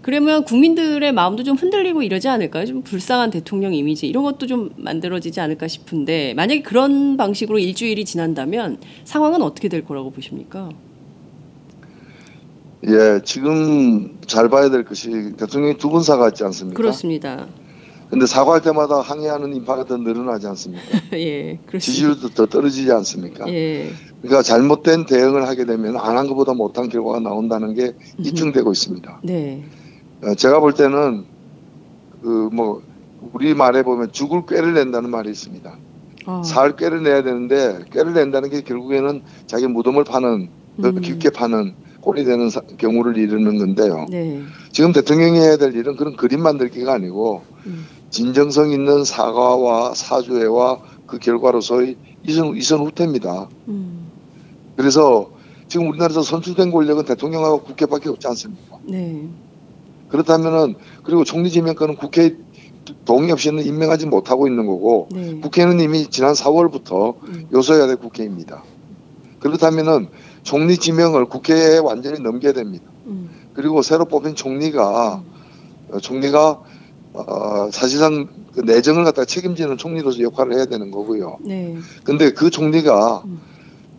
그러면 0.03 0.43
국민들의 0.43 1.11
마음도 1.13 1.41
좀 1.43 1.55
흔들리고 1.57 2.03
이러지 2.03 2.27
않을까요? 2.27 2.65
좀 2.65 2.83
불쌍한 2.83 3.31
대통령 3.31 3.73
이미지 3.73 4.05
이런 4.07 4.23
것도 4.23 4.45
좀 4.45 4.69
만들어지지 4.77 5.39
않을까 5.39 5.67
싶은데 5.67 6.35
만약에 6.35 6.61
그런 6.61 7.17
방식으로 7.17 7.57
일주일이 7.57 8.05
지난다면 8.05 8.77
상황은 9.03 9.41
어떻게 9.41 9.67
될 9.67 9.83
거라고 9.83 10.11
보십니까? 10.11 10.69
예, 12.87 13.19
지금 13.23 14.19
잘 14.27 14.47
봐야 14.49 14.69
될 14.69 14.85
것이 14.85 15.09
대통령이 15.37 15.77
두 15.77 15.89
번 15.89 16.03
사과했지 16.03 16.43
않습니까? 16.43 16.77
그렇습니다. 16.77 17.47
근데 18.15 18.27
사과할 18.27 18.61
때마다 18.61 19.01
항의하는 19.01 19.53
인파가 19.57 19.83
더 19.83 19.97
늘어나지 19.97 20.47
않습니까? 20.47 20.83
예, 21.19 21.59
그렇습니다. 21.65 21.79
지지율도 21.79 22.29
더 22.29 22.45
떨어지지 22.45 22.89
않습니까? 22.93 23.45
예, 23.51 23.89
그러니까 24.21 24.41
잘못된 24.41 25.05
대응을 25.05 25.45
하게 25.45 25.65
되면 25.65 25.97
안 25.97 26.15
한 26.15 26.27
것보다 26.27 26.53
못한 26.53 26.87
결과가 26.87 27.19
나온다는 27.19 27.73
게 27.73 27.93
입증되고 28.17 28.71
있습니다. 28.71 29.19
네, 29.25 29.65
어, 30.23 30.33
제가 30.33 30.61
볼 30.61 30.73
때는 30.73 31.25
그 32.21 32.49
뭐 32.53 32.81
우리 33.33 33.53
말에 33.53 33.83
보면 33.83 34.13
죽을 34.13 34.45
꾀를 34.45 34.73
낸다는 34.75 35.09
말이 35.09 35.29
있습니다. 35.29 35.77
아, 36.27 36.41
살 36.45 36.77
꾀를 36.77 37.03
내야 37.03 37.21
되는데 37.21 37.79
꾀를 37.91 38.13
낸다는 38.13 38.49
게 38.49 38.61
결국에는 38.61 39.23
자기 39.45 39.67
무덤을 39.67 40.05
파는 40.05 40.47
더 40.81 40.87
음. 40.89 41.01
깊게 41.01 41.31
파는 41.31 41.73
꼴이 41.99 42.23
되는 42.23 42.49
사- 42.49 42.61
경우를 42.77 43.17
이루는 43.17 43.57
건데요. 43.57 44.05
네, 44.09 44.41
지금 44.71 44.93
대통령이 44.93 45.37
해야 45.37 45.57
될 45.57 45.75
일은 45.75 45.97
그런 45.97 46.15
그림 46.15 46.41
만들기가 46.43 46.93
아니고 46.93 47.41
음. 47.65 47.85
진정성 48.09 48.71
있는 48.71 49.03
사과와 49.03 49.93
사죄와 49.93 50.79
그 51.07 51.19
결과로서의 51.19 51.97
이선, 52.27 52.55
이선 52.55 52.79
후퇴입니다. 52.79 53.49
음, 53.67 54.09
그래서 54.75 55.31
지금 55.67 55.89
우리나라에서 55.89 56.21
선출된 56.21 56.71
권력은 56.71 57.05
대통령하고 57.05 57.61
국회밖에 57.61 58.09
없지 58.09 58.27
않습니까? 58.27 58.77
네, 58.83 59.27
그렇다면은 60.09 60.75
그리고 61.03 61.23
총리 61.23 61.49
지명권은 61.49 61.95
국회 61.97 62.35
동의 63.03 63.31
없이는 63.31 63.65
임명하지 63.65 64.05
못하고 64.07 64.47
있는 64.47 64.65
거고 64.65 65.09
네, 65.11 65.39
국회는 65.39 65.79
이미 65.79 66.07
지난 66.07 66.33
4월부터 66.33 67.15
음. 67.23 67.47
요소해야 67.51 67.87
될 67.87 67.95
국회입니다. 67.97 68.63
그렇다면은 69.39 70.07
총리 70.43 70.77
지명을 70.77 71.25
국회에 71.25 71.79
완전히 71.79 72.19
넘겨야 72.19 72.53
됩니다. 72.53 72.85
음, 73.07 73.29
그리고 73.53 73.81
새로 73.81 74.05
뽑힌 74.05 74.35
총리가 74.35 75.23
어, 75.91 75.99
총리가 75.99 76.61
어, 77.15 77.69
사실상 77.71 78.27
그 78.53 78.61
내정을 78.61 79.03
갖다가 79.03 79.25
책임지는 79.25 79.77
총리로서 79.77 80.21
역할을 80.21 80.53
해야 80.55 80.65
되는 80.65 80.91
거고요. 80.91 81.37
네, 81.41 81.75
근데 82.03 82.31
그 82.31 82.49
총리가 82.49 83.23
음. 83.25 83.39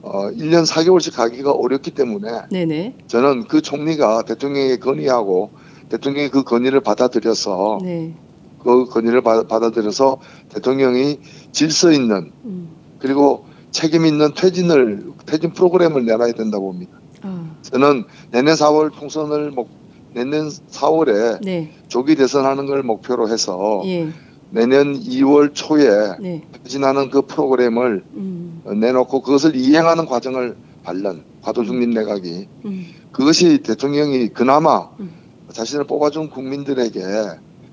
어, 0.02 0.30
1년 0.30 0.66
4개월씩 0.66 1.14
가기가 1.16 1.52
어렵기 1.52 1.90
때문에 1.92 2.42
네, 2.50 2.64
네, 2.64 2.94
저는 3.06 3.44
그 3.44 3.60
총리가 3.62 4.22
대통령에게 4.22 4.78
건의하고 4.78 5.50
대통령이 5.88 6.28
그 6.30 6.42
건의를 6.42 6.80
받아들여서 6.80 7.78
네, 7.82 8.14
그 8.62 8.84
건의를 8.86 9.22
받- 9.22 9.48
받아들여서 9.48 10.18
대통령이 10.50 11.20
질서 11.52 11.90
있는 11.92 12.32
음. 12.44 12.68
그리고 12.98 13.44
책임 13.70 14.06
있는 14.06 14.32
퇴진을 14.34 15.12
퇴진 15.26 15.52
프로그램을 15.52 16.04
내놔야 16.04 16.32
된다고 16.32 16.66
봅니다. 16.72 16.92
아, 17.22 17.50
저는 17.62 18.04
내년 18.30 18.54
4월 18.54 18.92
총선을 18.92 19.50
목 19.50 19.68
내년 20.16 20.48
4월에 20.48 21.42
네. 21.42 21.70
조기 21.88 22.14
대선하는 22.14 22.64
걸 22.64 22.82
목표로 22.82 23.28
해서 23.28 23.82
예. 23.84 24.08
내년 24.48 24.98
2월 24.98 25.50
초에 25.52 26.16
네. 26.18 26.42
퇴진하는 26.62 27.10
그 27.10 27.20
프로그램을 27.26 28.02
음. 28.14 28.62
어, 28.64 28.72
내놓고 28.72 29.20
그것을 29.20 29.54
이행하는 29.54 30.06
과정을 30.06 30.56
밟는 30.84 31.22
과도중립 31.42 31.90
내각이 31.90 32.48
음. 32.64 32.86
그것이 33.12 33.58
대통령이 33.58 34.28
그나마 34.28 34.88
음. 35.00 35.10
자신을 35.52 35.84
뽑아준 35.84 36.30
국민들에게 36.30 37.02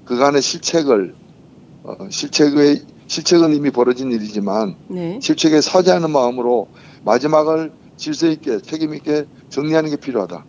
그간의 0.04 0.42
실책을 0.42 1.16
어, 1.84 1.96
실책의 2.10 2.82
실책은 3.08 3.56
이미 3.56 3.72
벌어진 3.72 4.12
일이지만 4.12 4.76
네. 4.90 5.18
실책에 5.22 5.62
사죄하는 5.62 6.12
마음으로 6.12 6.68
마지막을 7.06 7.72
질서 7.96 8.28
있게 8.28 8.60
책임 8.60 8.94
있게 8.96 9.28
정리하는 9.48 9.92
게 9.92 9.96
필요하다. 9.96 10.44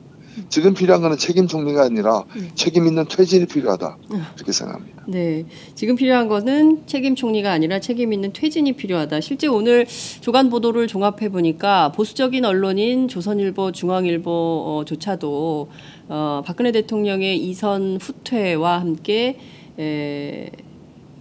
지금 0.48 0.74
필요한 0.74 1.02
것은 1.02 1.18
책임 1.18 1.46
정리가 1.46 1.82
아니라 1.82 2.24
네. 2.34 2.50
책임 2.54 2.86
있는 2.86 3.06
퇴진이 3.08 3.46
필요하다. 3.46 3.98
아. 4.10 4.32
그렇게 4.34 4.52
생각합니다. 4.52 5.04
네. 5.06 5.44
지금 5.74 5.96
필요한 5.96 6.28
거는 6.28 6.86
책임 6.86 7.14
총리가 7.14 7.52
아니라 7.52 7.80
책임 7.80 8.12
있는 8.12 8.32
퇴진이 8.32 8.72
필요하다. 8.72 9.20
실제 9.20 9.46
오늘 9.46 9.86
조간 10.20 10.50
보도를 10.50 10.86
종합해 10.86 11.28
보니까 11.30 11.92
보수적인 11.92 12.44
언론인 12.44 13.08
조선일보, 13.08 13.72
중앙일보조차도 13.72 15.68
어, 16.08 16.42
박근혜 16.44 16.72
대통령의 16.72 17.38
이선 17.38 17.98
후퇴와 18.00 18.80
함께 18.80 19.38
에, 19.78 20.50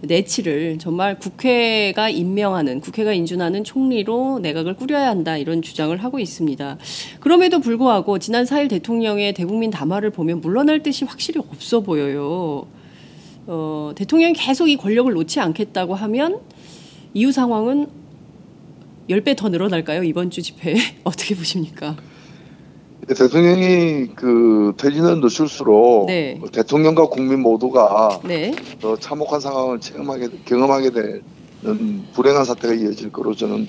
내치를 0.06 0.78
정말 0.78 1.18
국회가 1.18 2.08
임명하는 2.08 2.80
국회가 2.80 3.12
인준하는 3.12 3.64
총리로 3.64 4.38
내각을 4.40 4.74
꾸려야 4.74 5.08
한다 5.08 5.36
이런 5.36 5.62
주장을 5.62 5.96
하고 6.02 6.18
있습니다. 6.18 6.78
그럼에도 7.20 7.60
불구하고 7.60 8.18
지난 8.18 8.44
4일 8.44 8.68
대통령의 8.70 9.32
대국민 9.32 9.70
담화를 9.70 10.10
보면 10.10 10.40
물러날 10.40 10.82
뜻이 10.82 11.04
확실히 11.04 11.40
없어 11.40 11.80
보여요. 11.80 12.66
어, 13.46 13.92
대통령이 13.94 14.32
계속 14.34 14.68
이 14.68 14.76
권력을 14.76 15.12
놓지 15.12 15.40
않겠다고 15.40 15.94
하면 15.94 16.40
이후 17.12 17.30
상황은 17.30 17.88
10배 19.08 19.36
더 19.36 19.48
늘어날까요? 19.48 20.02
이번 20.02 20.30
주 20.30 20.42
집회 20.42 20.74
어떻게 21.04 21.34
보십니까? 21.34 21.96
대통령이 23.06 24.08
그 24.14 24.72
퇴진을 24.76 25.20
늦출수록 25.20 26.06
네. 26.06 26.40
대통령과 26.52 27.08
국민 27.08 27.40
모두가 27.40 28.20
네. 28.24 28.54
더 28.80 28.96
참혹한 28.96 29.40
상황을 29.40 29.80
체험하게 29.80 30.28
경험하게 30.44 30.90
되는 30.90 31.22
불행한 32.14 32.44
사태가 32.44 32.74
이어질 32.74 33.12
거로 33.12 33.34
저는 33.34 33.66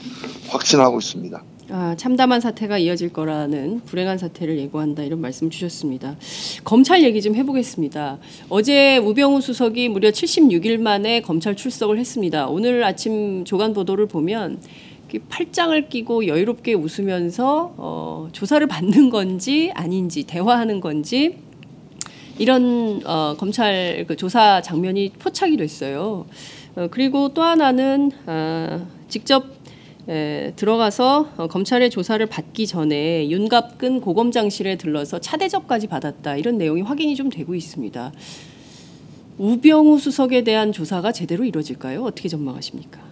확신하고 0.49 0.99
있습니다. 0.99 1.43
아, 1.69 1.95
참담한 1.97 2.41
사태가 2.41 2.77
이어질 2.77 3.11
거라는 3.11 3.81
불행한 3.85 4.19
사태를 4.19 4.59
예고한다 4.59 5.01
이런 5.03 5.19
말씀 5.19 5.49
주셨습니다. 5.49 6.15
검찰 6.63 7.03
얘기 7.03 7.21
좀 7.23 7.35
해보겠습니다. 7.35 8.19
어제 8.49 8.97
우병우 8.97 9.41
수석이 9.41 9.89
무려 9.89 10.11
76일 10.11 10.79
만에 10.79 11.21
검찰 11.21 11.55
출석을 11.55 11.97
했습니다. 11.97 12.47
오늘 12.47 12.83
아침 12.83 13.45
조간 13.45 13.73
보도를 13.73 14.05
보면 14.05 14.59
팔짱을 15.19 15.89
끼고 15.89 16.27
여유롭게 16.27 16.73
웃으면서 16.73 17.73
어, 17.77 18.29
조사를 18.31 18.65
받는 18.67 19.09
건지 19.09 19.71
아닌지 19.73 20.23
대화하는 20.23 20.79
건지 20.79 21.37
이런 22.37 23.01
어, 23.05 23.35
검찰 23.37 24.05
그 24.07 24.15
조사 24.15 24.61
장면이 24.61 25.13
포착이 25.19 25.57
됐어요. 25.57 26.25
어, 26.75 26.87
그리고 26.91 27.29
또 27.29 27.43
하나는 27.43 28.11
아, 28.25 28.85
직접 29.07 29.45
에, 30.07 30.53
들어가서 30.55 31.29
어, 31.37 31.47
검찰의 31.47 31.89
조사를 31.89 32.23
받기 32.25 32.67
전에 32.67 33.29
윤갑근 33.29 34.01
고검장실에 34.01 34.75
들러서 34.75 35.19
차 35.19 35.37
대접까지 35.37 35.87
받았다 35.87 36.35
이런 36.35 36.57
내용이 36.57 36.81
확인이 36.81 37.15
좀 37.15 37.29
되고 37.29 37.55
있습니다. 37.55 38.11
우병우 39.37 39.99
수석에 39.99 40.43
대한 40.43 40.71
조사가 40.71 41.11
제대로 41.11 41.43
이루어질까요? 41.43 42.03
어떻게 42.03 42.29
전망하십니까? 42.29 43.04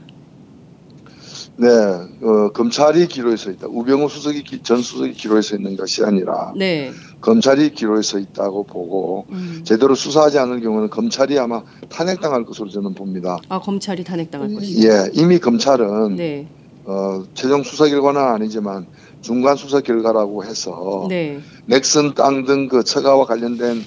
네, 1.56 1.68
어, 1.70 2.50
검찰이 2.52 3.08
기로에 3.08 3.36
서 3.36 3.52
있다. 3.52 3.68
우병우 3.70 4.10
수석이 4.10 4.44
기- 4.44 4.63
전 4.63 4.82
수석이 4.82 5.13
기로에 5.13 5.42
서 5.44 5.56
있는 5.56 5.78
것이 5.78 6.04
아니라 6.04 6.52
네. 6.58 6.92
검찰이 7.22 7.74
기로에 7.74 8.02
서 8.02 8.18
있다고 8.18 8.63
보고 8.63 9.26
음. 9.30 9.62
제대로 9.63 9.94
수사하지 9.94 10.39
않을 10.39 10.62
경우는 10.62 10.89
검찰이 10.89 11.38
아마 11.38 11.62
탄핵당할 11.89 12.44
것으로 12.46 12.70
저는 12.70 12.96
봅니다. 12.96 13.38
아 13.50 13.60
검찰이 13.60 14.04
탄핵당할 14.04 14.52
것이다. 14.54 14.88
예, 15.06 15.10
이미 15.13 15.38
검찰은 15.38 16.16
네. 16.16 16.48
어, 16.86 17.24
최종 17.36 17.62
수사 17.62 17.88
결과는 17.88 18.20
아니지만 18.20 18.88
중간 19.22 19.56
수사 19.56 19.80
결과라고 19.80 20.44
해서 20.44 21.06
네. 21.08 21.39
넥슨 21.68 22.16
땅 22.16 22.46
등 22.46 22.68
그 22.68 22.84
처가와 22.84 23.26
관련된 23.28 23.84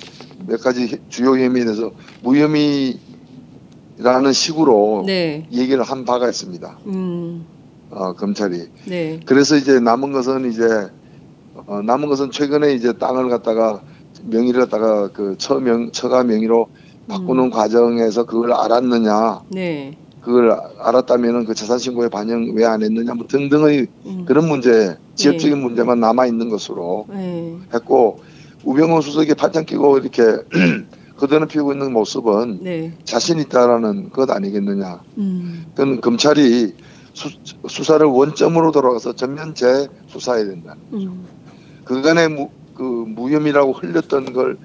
몇 0.46 0.60
가지 0.60 0.86
히- 0.86 0.98
주요 1.08 1.30
혐의에 1.30 1.64
대해서 1.64 1.90
무혐의라는 2.22 3.02
식으로 4.32 5.02
네. 5.04 5.46
얘기를 5.52 5.82
한 5.82 6.04
바가 6.04 6.28
있습니다. 6.28 6.78
음. 6.86 7.44
어, 7.90 8.12
검찰이. 8.14 8.68
네. 8.86 9.20
그래서 9.26 9.56
이제 9.56 9.80
남은 9.80 10.12
것은 10.12 10.50
이제 10.50 10.88
어, 11.54 11.82
남은 11.82 12.08
것은 12.08 12.30
최근에 12.30 12.74
이제 12.74 12.92
땅을 12.92 13.28
갖다가 13.28 13.80
명의를 14.24 14.60
갖다가 14.62 15.08
그 15.08 15.36
처명 15.38 15.92
처가 15.92 16.24
명의로 16.24 16.68
바꾸는 17.08 17.44
음. 17.44 17.50
과정에서 17.50 18.26
그걸 18.26 18.52
알았느냐 18.52 19.42
네. 19.50 19.96
그걸 20.20 20.50
알았다면은 20.80 21.44
그 21.44 21.54
재산 21.54 21.78
신고에 21.78 22.08
반영 22.08 22.52
왜 22.54 22.64
안 22.64 22.82
했느냐 22.82 23.14
뭐 23.14 23.26
등등의 23.28 23.86
음. 24.06 24.24
그런 24.26 24.48
문제 24.48 24.96
지역적인 25.14 25.56
네. 25.56 25.62
문제만 25.62 26.00
남아 26.00 26.26
있는 26.26 26.48
것으로 26.48 27.06
네. 27.08 27.56
했고 27.72 28.20
우병우 28.64 29.00
수석이 29.02 29.34
팔짱 29.34 29.64
끼고 29.64 29.98
이렇게 29.98 30.22
그대는 31.16 31.46
피우고 31.48 31.72
있는 31.72 31.92
모습은 31.92 32.58
네. 32.62 32.92
자신 33.04 33.38
있다라는 33.38 34.10
것 34.10 34.30
아니겠느냐. 34.30 35.00
음. 35.16 35.64
그건 35.74 36.00
검찰이 36.00 36.74
수, 37.16 37.30
수사를 37.66 38.06
원점으로 38.06 38.72
돌아가서 38.72 39.14
전면 39.14 39.54
재수사해야 39.54 40.44
된다. 40.44 40.76
음. 40.92 41.24
그간의 41.84 42.28
무, 42.28 42.50
그 42.74 42.82
무혐의라고 42.82 43.72
흘렸던 43.72 44.34
걸 44.34 44.58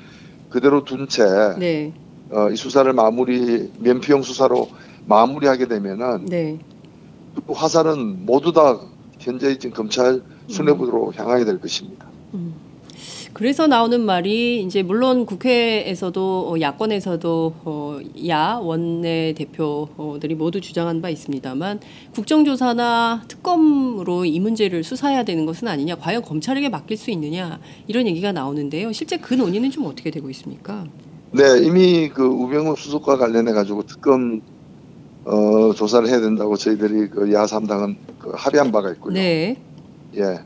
그대로 0.49 0.83
둔채 0.83 1.55
네. 1.59 1.93
어, 2.29 2.49
이 2.49 2.57
수사를 2.57 2.91
마무리 2.91 3.71
면피용 3.79 4.21
수사로 4.21 4.69
마무리하게 5.05 5.67
되면은 5.67 6.25
네. 6.25 6.59
그 7.47 7.53
화살은 7.53 8.25
모두 8.25 8.51
다 8.51 8.79
현재 9.17 9.57
지금 9.57 9.73
검찰 9.73 10.21
수뇌부로 10.47 11.13
향하게 11.15 11.45
될 11.45 11.61
것입니다. 11.61 12.05
음. 12.33 12.53
그래서 13.33 13.67
나오는 13.67 14.01
말이 14.01 14.61
이제 14.61 14.83
물론 14.83 15.25
국회에서도 15.25 16.49
어, 16.49 16.59
야권에서도 16.59 17.53
어, 17.63 17.99
야 18.27 18.59
원내 18.61 19.33
대표들이 19.37 20.35
모두 20.35 20.59
주장한 20.59 21.01
바 21.01 21.09
있습니다만 21.09 21.79
국정조사나 22.13 23.23
특검으로 23.27 24.25
이 24.25 24.39
문제를 24.39 24.83
수사해야 24.83 25.23
되는 25.23 25.45
것은 25.45 25.67
아니냐 25.67 25.95
과연 25.95 26.23
검찰에게 26.23 26.69
맡길 26.69 26.97
수 26.97 27.11
있느냐 27.11 27.59
이런 27.87 28.05
얘기가 28.05 28.31
나오는데요 28.31 28.91
실제 28.91 29.17
그 29.17 29.33
논의는 29.33 29.71
좀 29.71 29.85
어떻게 29.85 30.11
되고 30.11 30.29
있습니까? 30.29 30.85
네, 31.31 31.59
이미 31.63 32.09
그 32.09 32.23
우병우 32.25 32.75
수석과 32.75 33.17
관련해 33.17 33.53
가지고 33.53 33.85
특검 33.85 34.41
어, 35.23 35.73
조사를 35.73 36.09
해야 36.09 36.19
된다고 36.19 36.57
저희들이 36.57 37.09
그 37.09 37.31
야삼당은 37.31 37.95
그 38.19 38.31
합의한 38.35 38.71
바가 38.71 38.91
있고요. 38.93 39.13
네, 39.13 39.55
예, 40.17 40.39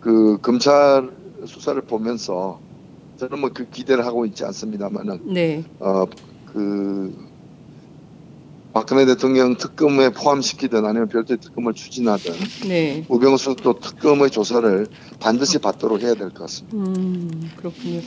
그 0.00 0.38
검찰 0.42 1.15
수사를 1.46 1.80
보면서 1.82 2.60
저는 3.18 3.40
뭐 3.40 3.50
그 3.54 3.68
기대를 3.70 4.04
하고 4.04 4.26
있지 4.26 4.44
않습니다만은 4.44 5.20
네, 5.32 5.64
어그 5.78 7.26
박근혜 8.74 9.06
대통령 9.06 9.56
특검에 9.56 10.10
포함시키든 10.10 10.84
아니면 10.84 11.08
별도의 11.08 11.38
특검을 11.40 11.72
추진하든 11.72 12.34
네. 12.68 13.06
우병우 13.08 13.38
수석도 13.38 13.78
특검의 13.80 14.30
조사를 14.30 14.86
반드시 15.18 15.58
받도록 15.58 16.02
해야 16.02 16.12
될 16.12 16.28
것 16.28 16.40
같습니다. 16.40 16.76
음, 16.76 17.50
그렇군요. 17.56 18.00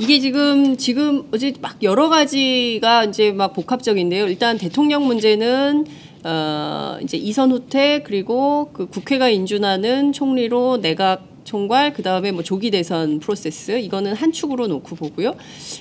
이게 0.00 0.18
지금 0.18 0.78
지금 0.78 1.24
어제 1.34 1.52
막 1.60 1.82
여러 1.82 2.08
가지가 2.08 3.04
이제 3.04 3.30
막 3.32 3.52
복합적인데요. 3.52 4.26
일단 4.28 4.56
대통령 4.56 5.06
문제는 5.06 5.84
어 6.24 6.96
이제 7.02 7.18
이선 7.18 7.52
후퇴 7.52 8.02
그리고 8.02 8.70
그 8.72 8.86
국회가 8.86 9.28
인준하는 9.28 10.12
총리로 10.14 10.78
내각 10.80 11.35
총괄 11.46 11.94
그다음에 11.94 12.32
뭐 12.32 12.42
조기 12.42 12.70
대선 12.70 13.20
프로세스 13.20 13.78
이거는 13.78 14.12
한 14.12 14.32
축으로 14.32 14.66
놓고 14.66 14.96
보고요. 14.96 15.34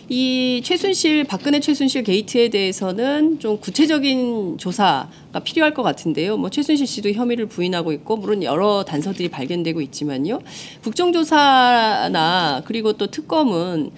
이 0.08 0.62
최순실 0.64 1.26
박근혜 1.26 1.60
최순실 1.60 2.04
게이트에 2.04 2.48
대해서는 2.50 3.40
좀 3.40 3.60
구체적인 3.60 4.58
조사가 4.58 5.40
필요할 5.44 5.74
것 5.74 5.84
같은데요. 5.84 6.38
뭐 6.38 6.50
최순실 6.50 6.88
씨도 6.88 7.12
혐의를 7.12 7.48
부인하고 7.48 7.92
있고 7.92 8.16
물론 8.16 8.44
여러 8.44 8.86
단서들이 8.86 9.30
발견되고 9.30 9.82
있지만요. 9.82 10.40
국정조사나 10.84 12.62
그리고 12.66 12.94
또 12.94 13.08
특검은 13.08 13.92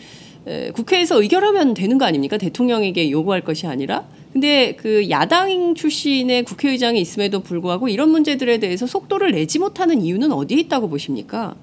에, 0.48 0.72
국회에서 0.72 1.22
의결하면 1.22 1.74
되는 1.74 1.98
거 1.98 2.06
아닙니까? 2.06 2.38
대통령에게 2.38 3.12
요구할 3.12 3.42
것이 3.42 3.68
아니라 3.68 4.06
근데 4.38 4.76
그 4.76 5.10
야당 5.10 5.74
출신의 5.74 6.44
국회의장이 6.44 7.02
있음에도 7.02 7.42
불구하고 7.42 7.88
이런 7.88 8.12
문제들에 8.12 8.60
대해서 8.60 8.86
속도를 8.86 9.32
내지 9.32 9.58
못하는 9.58 10.00
이유는 10.00 10.32
어디에 10.32 10.60
있다고 10.60 10.90
보십니까? 10.90 11.56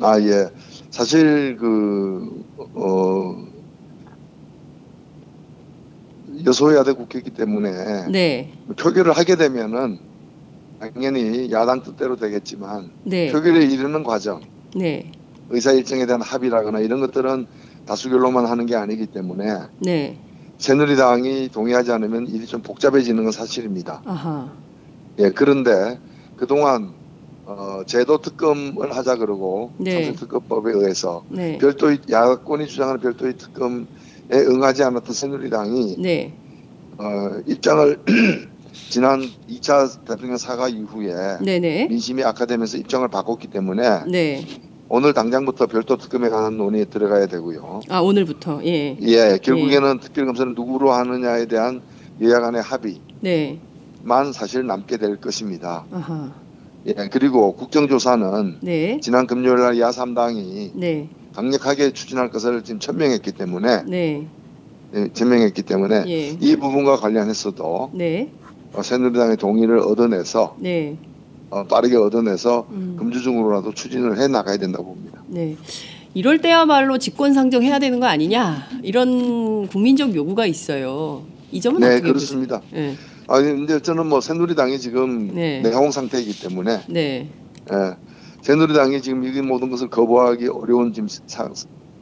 아, 0.00 0.20
예. 0.20 0.48
사실 0.90 1.56
그, 1.56 2.44
어, 2.74 3.46
여소야대 6.44 6.94
국회이기 6.94 7.30
때문에 7.30 8.08
네, 8.10 8.52
표결을 8.76 9.12
하게 9.12 9.36
되면은 9.36 10.00
당연히 10.80 11.52
야당 11.52 11.84
뜻대로 11.84 12.16
되겠지만 12.16 12.90
네, 13.04 13.30
표결에 13.30 13.64
이르는 13.66 14.02
과정, 14.02 14.40
네, 14.74 15.12
의사 15.50 15.70
일정에 15.70 16.04
대한 16.06 16.20
합의라거나 16.20 16.80
이런 16.80 16.98
것들은 16.98 17.46
다수결로만 17.86 18.46
하는 18.46 18.66
게 18.66 18.74
아니기 18.74 19.06
때문에 19.06 19.44
네, 19.78 20.18
새누리당이 20.60 21.48
동의하지 21.48 21.90
않으면 21.90 22.28
일이 22.28 22.46
좀 22.46 22.60
복잡해지는 22.60 23.22
건 23.24 23.32
사실입니다. 23.32 24.02
아하, 24.04 24.50
예, 25.18 25.30
그런데 25.30 25.98
그동안 26.36 26.92
어, 27.46 27.80
제도 27.86 28.18
특검을 28.18 28.94
하자 28.94 29.16
그러고 29.16 29.72
네. 29.78 30.04
참수특검법에 30.04 30.72
의해서 30.72 31.24
네, 31.30 31.56
별도의 31.58 32.00
야권이 32.08 32.66
주장하는 32.68 33.00
별도의 33.00 33.38
특검에 33.38 33.86
응하지 34.32 34.84
않았던 34.84 35.14
새누리당이 35.14 35.96
네, 35.98 36.34
어, 36.98 37.40
입장을 37.46 37.98
지난 38.90 39.22
2차 39.48 40.04
대통령 40.04 40.36
사과 40.36 40.68
이후에 40.68 41.38
네, 41.40 41.58
네, 41.58 41.86
민심이 41.88 42.22
악화되면서 42.22 42.76
입장을 42.76 43.08
바꿨기 43.08 43.48
때문에 43.48 44.04
네. 44.10 44.44
오늘 44.92 45.14
당장부터 45.14 45.68
별도 45.68 45.96
특검에 45.96 46.28
관한 46.28 46.56
논의에 46.56 46.84
들어가야 46.84 47.26
되고요. 47.26 47.80
아 47.88 48.00
오늘부터? 48.00 48.60
예, 48.64 48.96
예, 49.00 49.38
결국에는 49.40 50.00
특별검사를 50.00 50.52
누구로 50.56 50.90
하느냐에 50.90 51.46
대한 51.46 51.80
여야 52.20 52.40
간의 52.40 52.60
합의만 52.60 53.00
네, 53.20 53.60
사실 54.34 54.66
남게 54.66 54.96
될 54.96 55.20
것입니다. 55.20 55.84
아하, 55.92 56.32
예, 56.86 56.94
그리고 57.12 57.54
국정조사는 57.54 58.58
네, 58.62 58.98
지난 59.00 59.28
금요일 59.28 59.60
날 59.60 59.74
야3당이 59.76 60.72
네, 60.74 61.08
강력하게 61.36 61.92
추진할 61.92 62.30
것을 62.30 62.64
지금 62.64 62.80
천명했기 62.80 63.30
때문에 63.30 63.84
네, 63.86 64.26
예, 64.96 65.08
천명했기 65.12 65.62
때문에 65.62 66.02
예, 66.08 66.28
이 66.30 66.56
부분과 66.56 66.96
관련해서도 66.96 67.92
네, 67.94 68.32
어, 68.72 68.82
새누리당의 68.82 69.36
동의를 69.36 69.78
얻어내서 69.78 70.56
네, 70.58 70.98
어, 71.50 71.64
빠르게 71.64 71.96
얻어내서 71.96 72.66
음. 72.70 72.96
금주중으로라도 72.98 73.74
추진을 73.74 74.20
해 74.20 74.28
나가야 74.28 74.56
된다고 74.56 74.94
봅니다. 74.94 75.22
네. 75.26 75.56
이럴 76.14 76.38
때야말로 76.40 76.98
직권 76.98 77.34
상정해야 77.34 77.78
되는 77.78 78.00
거 78.00 78.06
아니냐 78.06 78.68
이런 78.82 79.66
국민적 79.68 80.14
요구가 80.14 80.46
있어요. 80.46 81.24
이 81.52 81.60
점은 81.60 81.80
네, 81.80 82.00
그렇습니다. 82.00 82.62
네, 82.72 82.94
아, 83.26 83.40
근데 83.40 83.80
저는 83.80 84.06
뭐 84.06 84.20
새누리당이 84.20 84.78
지금 84.78 85.34
네. 85.34 85.60
내홍 85.60 85.90
상태이기 85.90 86.40
때문에 86.40 86.80
네, 86.88 87.28
예, 87.72 87.96
새누리당이 88.42 89.02
지금 89.02 89.24
이 89.24 89.40
모든 89.40 89.70
것을 89.70 89.88
거부하기 89.88 90.48
어려운 90.48 90.92
지금 90.92 91.08
사, 91.08 91.48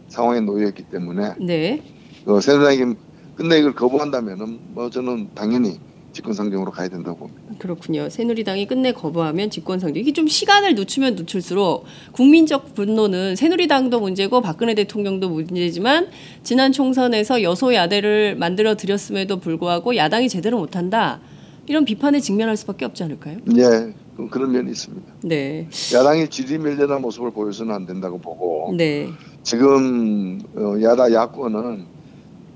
상황에 0.09 0.41
놓여 0.41 0.69
있기 0.69 0.85
때문에 0.85 1.35
네, 1.41 1.83
어, 2.27 2.41
새누리당이 2.41 2.95
끝내 3.37 3.59
이걸 3.59 3.75
거부한다면은 3.75 4.59
뭐 4.75 4.91
저는 4.91 5.31
당연히 5.35 5.79
집권상정으로 6.23 6.71
가야 6.73 6.89
된다고 6.89 7.19
봅니다. 7.19 7.41
그렇군요. 7.59 8.09
새누리당이 8.09 8.67
끝내 8.67 8.93
거부하면 8.93 9.51
직권 9.51 9.79
상정. 9.79 10.01
이게 10.01 10.13
좀 10.13 10.27
시간을 10.27 10.75
늦추면 10.75 11.15
늦출수록 11.15 11.85
국민적 12.13 12.75
분노는 12.75 13.37
새누리당도 13.37 14.01
문제고 14.01 14.41
박근혜 14.41 14.75
대통령도 14.75 15.29
문제지만 15.29 16.09
지난 16.43 16.73
총선에서 16.73 17.43
여소야대를 17.43 18.37
만들어 18.37 18.75
드렸음에도 18.77 19.39
불구하고 19.39 19.97
야당이 19.97 20.29
제대로 20.29 20.59
못한다. 20.59 21.21
이런 21.67 21.85
비판에 21.85 22.19
직면할 22.21 22.57
수밖에 22.57 22.85
없지 22.87 23.03
않을까요? 23.05 23.37
예, 23.57 23.93
그- 24.17 24.29
그런 24.31 24.53
면이 24.53 24.71
있습니다. 24.71 25.13
네, 25.25 25.69
야당이 25.95 26.29
지리밀려난 26.29 27.03
모습을 27.03 27.31
보여서는 27.31 27.75
안 27.75 27.85
된다고 27.87 28.19
보고 28.19 28.73
네, 28.75 29.09
지금 29.43 30.41
어, 30.57 30.75
야당 30.83 31.13
야권은 31.13 31.85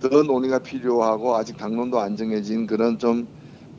더 0.00 0.08
논의가 0.22 0.60
필요하고 0.60 1.36
아직 1.36 1.58
당론도 1.58 2.00
안 2.00 2.16
정해진 2.16 2.66
그런 2.66 2.98
좀 2.98 3.28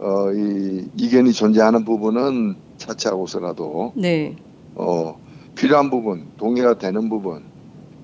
어, 0.04 0.34
이, 0.34 0.86
이견이 0.98 1.32
존재하는 1.32 1.86
부분은 1.86 2.56
차치하고서라도 2.78 3.94
네, 3.96 4.36
어, 4.76 5.18
필요한 5.56 5.90
부분, 5.90 6.26
동의가 6.38 6.78
되는 6.78 7.08
부분, 7.10 7.44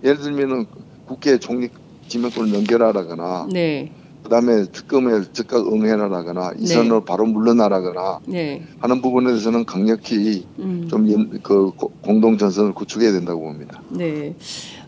예를 0.02 0.20
들면은 0.20 0.66
국회 1.06 1.38
총리 1.40 1.68
지명권을 2.08 2.54
연결하라거나, 2.54 3.50
네, 3.52 3.92
그다음에 4.24 4.64
특검에 4.72 5.24
즉각 5.34 5.68
응해라라거나, 5.68 6.54
이 6.58 6.68
선으로 6.68 7.04
바로 7.04 7.26
물러나라거나 7.26 8.20
네. 8.28 8.64
하는 8.80 9.02
부분에 9.02 9.28
대해서는 9.28 9.66
강력히 9.66 10.46
음. 10.60 10.88
좀그 10.90 11.72
공동 12.02 12.38
전선을 12.38 12.74
구축해야 12.76 13.12
된다고 13.12 13.42
봅니다. 13.42 13.82
네. 13.90 14.36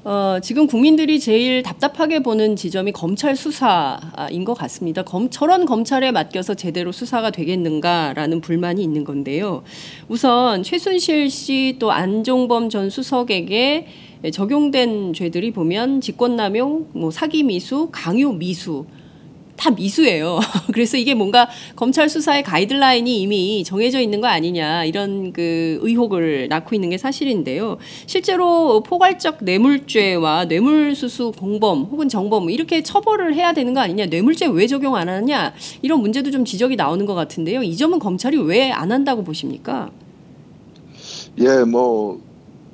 어, 0.03 0.39
지금 0.41 0.65
국민들이 0.65 1.19
제일 1.19 1.61
답답하게 1.61 2.23
보는 2.23 2.55
지점이 2.55 2.91
검찰 2.91 3.35
수사인 3.35 4.45
것 4.45 4.55
같습니다. 4.55 5.03
검, 5.03 5.29
저런 5.29 5.67
검찰에 5.67 6.11
맡겨서 6.11 6.55
제대로 6.55 6.91
수사가 6.91 7.29
되겠는가라는 7.29 8.41
불만이 8.41 8.81
있는 8.81 9.03
건데요. 9.03 9.61
우선 10.07 10.63
최순실 10.63 11.29
씨 11.29 11.77
또 11.79 11.91
안종범 11.91 12.69
전 12.69 12.89
수석에게 12.89 13.87
적용된 14.33 15.13
죄들이 15.13 15.51
보면 15.51 16.01
직권남용, 16.01 16.89
뭐 16.93 17.11
사기 17.11 17.43
미수, 17.43 17.89
강요 17.91 18.33
미수 18.33 18.85
다 19.61 19.69
미수예요. 19.69 20.39
그래서 20.73 20.97
이게 20.97 21.13
뭔가 21.13 21.47
검찰 21.75 22.09
수사의 22.09 22.41
가이드라인이 22.41 23.21
이미 23.21 23.63
정해져 23.63 23.99
있는 23.99 24.19
거 24.19 24.25
아니냐 24.27 24.85
이런 24.85 25.31
그 25.33 25.77
의혹을 25.83 26.47
낳고 26.49 26.73
있는 26.73 26.89
게 26.89 26.97
사실인데요. 26.97 27.77
실제로 28.07 28.81
포괄적 28.81 29.43
뇌물죄와 29.43 30.45
뇌물수수 30.45 31.33
공범 31.37 31.83
혹은 31.83 32.09
정범 32.09 32.49
이렇게 32.49 32.81
처벌을 32.81 33.35
해야 33.35 33.53
되는 33.53 33.75
거 33.75 33.81
아니냐 33.81 34.07
뇌물죄 34.07 34.47
왜 34.47 34.65
적용 34.65 34.95
안 34.95 35.07
하느냐 35.09 35.53
이런 35.83 36.01
문제도 36.01 36.31
좀 36.31 36.43
지적이 36.43 36.75
나오는 36.75 37.05
것 37.05 37.13
같은데요. 37.13 37.61
이 37.61 37.77
점은 37.77 37.99
검찰이 37.99 38.37
왜 38.37 38.71
안 38.71 38.91
한다고 38.91 39.23
보십니까? 39.23 39.91
예, 41.39 41.63
뭐, 41.65 42.19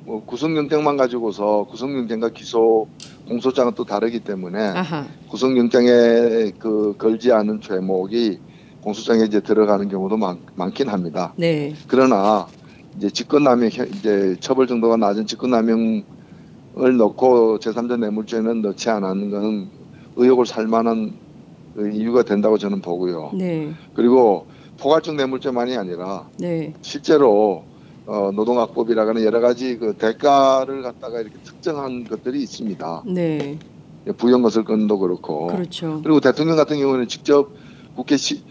뭐 0.06 0.24
구속영장만 0.24 0.96
가지고서 0.96 1.66
구속영장과 1.70 2.30
기소 2.30 2.88
공소장은 3.28 3.74
또 3.74 3.84
다르기 3.84 4.20
때문에 4.20 4.58
아하, 4.58 5.06
구속영장에 5.28 6.52
그 6.58 6.94
걸지 6.98 7.30
않은 7.32 7.60
죄목이 7.60 8.38
공소장에 8.80 9.24
이제 9.24 9.40
들어가는 9.40 9.88
경우도 9.88 10.16
많, 10.16 10.40
많긴 10.54 10.88
합니다. 10.88 11.34
네, 11.36 11.74
그러나 11.86 12.46
이제 12.96 13.10
직권남용 13.10 13.68
현- 13.70 13.88
이제 13.88 14.36
처벌 14.40 14.66
정도가 14.66 14.96
낮은 14.96 15.26
직권남용을 15.26 16.04
넣고 16.96 17.58
제3자 17.58 17.98
뇌물죄는 17.98 18.62
넣지 18.62 18.88
않았는 18.88 19.30
것은 19.30 19.68
의혹을 20.16 20.46
살만한 20.46 21.12
그 21.74 21.90
이유가 21.90 22.22
된다고 22.22 22.56
저는 22.56 22.80
보고요. 22.80 23.32
네, 23.34 23.70
그리고 23.94 24.46
포괄적 24.80 25.16
뇌물죄만이 25.16 25.76
아니라 25.76 26.28
네, 26.38 26.72
실제로 26.80 27.64
어, 28.08 28.30
노동학법이라거나 28.32 29.22
여러 29.22 29.40
가지 29.40 29.76
그 29.76 29.92
대가를 29.92 30.82
갖다가 30.82 31.20
이렇게 31.20 31.36
특정한 31.44 32.04
것들이 32.04 32.42
있습니다. 32.42 33.02
네, 33.06 33.58
부영것을 34.16 34.64
건도 34.64 34.98
그렇고 34.98 35.48
그렇죠. 35.48 36.00
그리고 36.02 36.18
대통령 36.18 36.56
같은 36.56 36.78
경우는 36.78 37.06
직접 37.08 37.50
국회 37.94 38.16
시, 38.16 38.42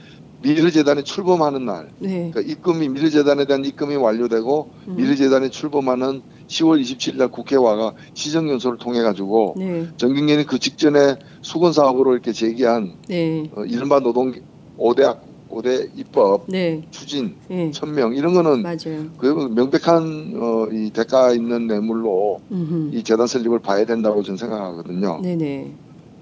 미르재단에 0.44 1.02
출범하는 1.02 1.66
날, 1.66 1.90
네, 1.98 2.30
그러니까 2.32 2.42
입금이 2.42 2.90
미르재단에 2.90 3.46
대한 3.46 3.66
입금이 3.66 3.96
완료되고 3.96 4.70
음. 4.90 4.96
미르재단에 4.96 5.50
출범하는 5.50 6.22
10월 6.48 6.80
27일 6.80 7.18
날 7.18 7.30
국회와가 7.30 7.94
시정연설을 8.14 8.78
통해 8.78 9.02
가지고 9.02 9.56
네, 9.58 9.88
정경련이 9.98 10.46
그 10.46 10.60
직전에 10.60 11.16
수건 11.42 11.74
사업으로 11.74 12.14
이렇게 12.14 12.32
제기한 12.32 12.94
네, 13.08 13.50
어, 13.56 13.66
이른바 13.66 14.02
노동 14.02 14.34
5대 14.78 15.18
5대 15.50 15.90
입법 15.96 16.44
네, 16.48 16.84
추진 16.92 17.36
네, 17.48 17.72
천명 17.72 18.16
이런 18.16 18.34
거는 18.34 18.62
맞아요. 18.62 19.06
그 19.18 19.50
명백한 19.54 20.34
어, 20.36 20.68
이 20.72 20.92
대가 20.92 21.32
있는 21.32 21.68
뇌물로 21.68 22.42
음흠. 22.52 22.90
이 22.94 23.04
재단 23.04 23.28
설립을 23.28 23.60
봐야 23.60 23.86
된다고 23.86 24.24
저는 24.24 24.38
생각하거든요. 24.38 25.22
네네. 25.22 25.72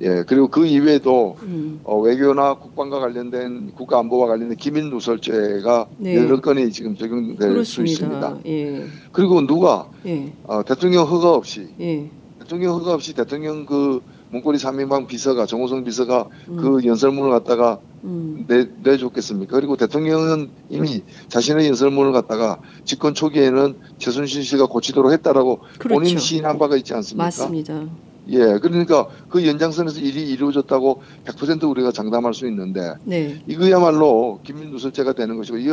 예 0.02 0.24
그리고 0.28 0.50
그 0.50 0.66
이외에도 0.66 1.38
음. 1.44 1.80
어, 1.86 1.98
외교나 1.98 2.56
국방과 2.56 3.00
관련된 3.00 3.72
국가 3.76 3.98
안보와 4.00 4.28
관련된 4.28 4.58
기밀 4.58 4.90
누설죄가 4.90 5.88
네. 5.98 6.18
여러 6.18 6.42
건이 6.42 6.70
지금 6.72 6.98
적용될 6.98 7.64
수 7.64 7.82
있습니다. 7.82 8.20
그렇습니다. 8.20 8.40
예, 8.46 8.86
그리고 9.14 9.46
누가 9.48 9.88
예, 10.06 10.34
어, 10.44 10.64
대통령 10.66 11.06
허가 11.06 11.32
없이 11.32 11.70
예. 11.80 12.10
대통령 12.40 12.74
허가 12.76 12.94
없이 12.94 13.14
대통령 13.14 13.66
그 13.66 14.02
문고리 14.32 14.58
3인방 14.58 15.08
비서가 15.08 15.46
정호성 15.46 15.84
비서가 15.84 16.28
음, 16.50 16.58
그 16.58 16.86
연설문을 16.86 17.32
갖다가 17.32 17.80
음, 18.04 18.46
내, 18.48 18.68
내줬겠습니까? 18.84 19.56
그리고 19.56 19.78
대통령은 19.78 20.50
이미 20.70 21.04
자신의 21.28 21.68
연설문을 21.68 22.12
갖다가 22.12 22.60
집권 22.84 23.14
초기에는 23.14 23.76
최순실 23.98 24.44
씨가 24.44 24.68
고치도록 24.68 25.12
했다라고 25.12 25.60
그렇죠. 25.80 26.00
본인이 26.00 26.20
시인한 26.20 26.58
바가 26.58 26.76
있지 26.76 26.94
않습니까? 26.94 27.26
맞습니다. 27.26 27.86
예, 28.28 28.58
그러니까 28.60 29.08
그 29.30 29.46
연장선에서 29.46 30.00
일이 30.00 30.28
이루어졌다고 30.32 31.04
100% 31.26 31.70
우리가 31.70 31.92
장담할 31.92 32.34
수 32.34 32.48
있는데 32.48 32.94
네. 33.04 33.42
이거야말로 33.48 34.40
김민누설죄가 34.44 35.14
되는 35.14 35.38
것이고 35.38 35.58
이 35.58 35.68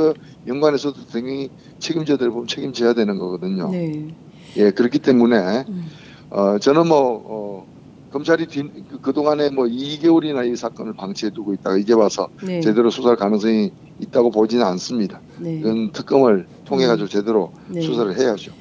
연관해서도 0.46 1.06
대통령이 1.06 1.50
책임져야 1.78 2.18
될 2.18 2.28
부분 2.28 2.46
책임져야 2.46 2.92
되는 2.92 3.18
거거든요. 3.18 3.70
네. 3.70 4.14
예, 4.56 4.70
그렇기 4.70 4.98
때문에 4.98 5.64
음. 5.68 5.86
어, 6.30 6.58
저는 6.58 6.88
뭐 6.88 7.22
어, 7.26 7.71
검찰이 8.12 8.46
뒤, 8.46 8.62
그- 8.90 9.00
그동안에 9.00 9.50
뭐 9.50 9.64
2개월이나 9.64 10.50
이 10.50 10.54
사건을 10.54 10.92
방치해 10.92 11.30
두고 11.32 11.54
있다가 11.54 11.78
이제 11.78 11.94
와서 11.94 12.28
네. 12.44 12.60
제대로 12.60 12.90
수사할 12.90 13.16
가능성이 13.16 13.72
있다고 14.00 14.30
보지는 14.30 14.64
않습니다. 14.66 15.20
네. 15.38 15.58
이건 15.58 15.92
특검을 15.92 16.46
통해 16.66 16.86
가지고 16.86 17.08
제대로 17.08 17.52
네. 17.68 17.80
수사를 17.80 18.14
해야죠. 18.18 18.52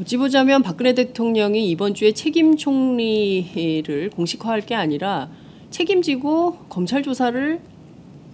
어찌 0.00 0.16
보자면 0.16 0.62
박근혜 0.62 0.92
대통령이 0.94 1.70
이번 1.70 1.94
주에 1.94 2.12
책임 2.12 2.56
총리를 2.56 4.10
공식화할 4.10 4.62
게 4.66 4.74
아니라 4.74 5.28
책임지고 5.70 6.56
검찰 6.68 7.02
조사를 7.02 7.60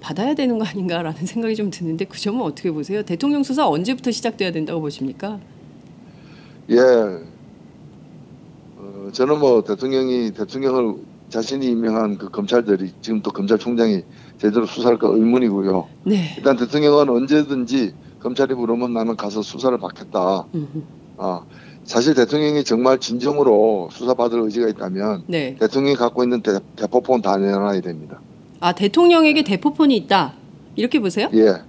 받아야 0.01 0.35
되는 0.35 0.59
거 0.59 0.65
아닌가라는 0.65 1.25
생각이 1.27 1.55
좀 1.55 1.71
드는데 1.71 2.07
그 2.07 2.19
점은 2.19 2.41
어떻게 2.41 2.71
보세요? 2.71 3.03
대통령 3.03 3.43
수사 3.43 3.69
언제부터 3.69 4.11
시작돼야 4.11 4.51
된다고 4.53 4.81
보십니까? 4.81 5.39
예. 6.71 6.77
어, 9.13 9.15
저는 9.15 9.39
뭐 9.39 9.63
대통령이 9.63 10.33
대통령을 10.33 10.97
자신이 11.29 11.67
임명한 11.67 12.19
그 12.19 12.31
검찰들이 12.31 12.93
지금 13.03 13.21
또 13.23 13.31
검찰총장이 13.31 14.03
제대로 14.39 14.67
수사할까 14.67 15.09
의문이고요. 15.09 15.89
네. 16.05 16.35
일단 16.37 16.57
대통령은 16.57 17.09
언제든지 17.11 17.95
검찰이 18.21 18.55
부르면 18.55 18.93
나는 18.93 19.17
가서 19.17 19.43
수사를 19.43 19.77
받겠다. 19.79 20.47
음, 20.55 20.85
아, 21.19 21.43
사실 21.85 22.15
대통령이 22.15 22.65
정말 22.65 22.99
진정으로 22.99 23.89
수사받을 23.93 24.41
의지가 24.41 24.69
있다면 24.69 25.25
네. 25.27 25.57
대통령이 25.61 25.97
갖고 25.97 26.23
있는 26.23 26.43
대, 26.43 26.59
대포폰 26.77 27.23
다 27.23 27.37
내놔야 27.37 27.81
됩니다. 27.83 28.21
아 28.61 28.73
대통령에게 28.73 29.43
대포폰이 29.43 29.97
있다 29.97 30.35
이렇게 30.77 31.01
보세요? 31.01 31.29
예. 31.35 31.63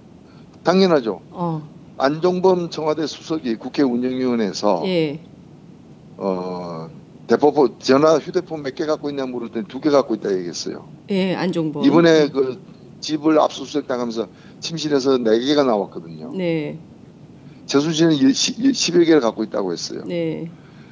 당연하죠. 0.62 1.20
어. 1.30 1.68
안종범 1.98 2.70
청와대 2.70 3.06
수석이 3.06 3.56
국회 3.56 3.82
운영위원회에서 3.82 4.82
예. 4.86 5.20
어, 6.16 6.88
대포폰 7.26 7.76
전화 7.78 8.18
휴대폰 8.18 8.62
몇 8.62 8.74
개 8.74 8.84
갖고 8.86 9.08
있냐 9.10 9.24
때두개 9.52 9.90
갖고 9.90 10.14
있다 10.14 10.32
얘기했어요. 10.36 10.86
예. 11.10 11.34
안종범. 11.34 11.84
이번에 11.84 12.28
그 12.28 12.60
집을 13.00 13.38
압수수색 13.38 13.86
당하면서 13.86 14.28
침실에서 14.60 15.18
네 15.18 15.38
개가 15.38 15.64
나왔거든요. 15.64 16.32
네. 16.34 16.78
최순실은 17.66 18.12
10여 18.12 19.06
개를 19.06 19.20
갖고 19.20 19.42
있다고 19.42 19.72
했어요. 19.72 20.02
네. 20.06 20.50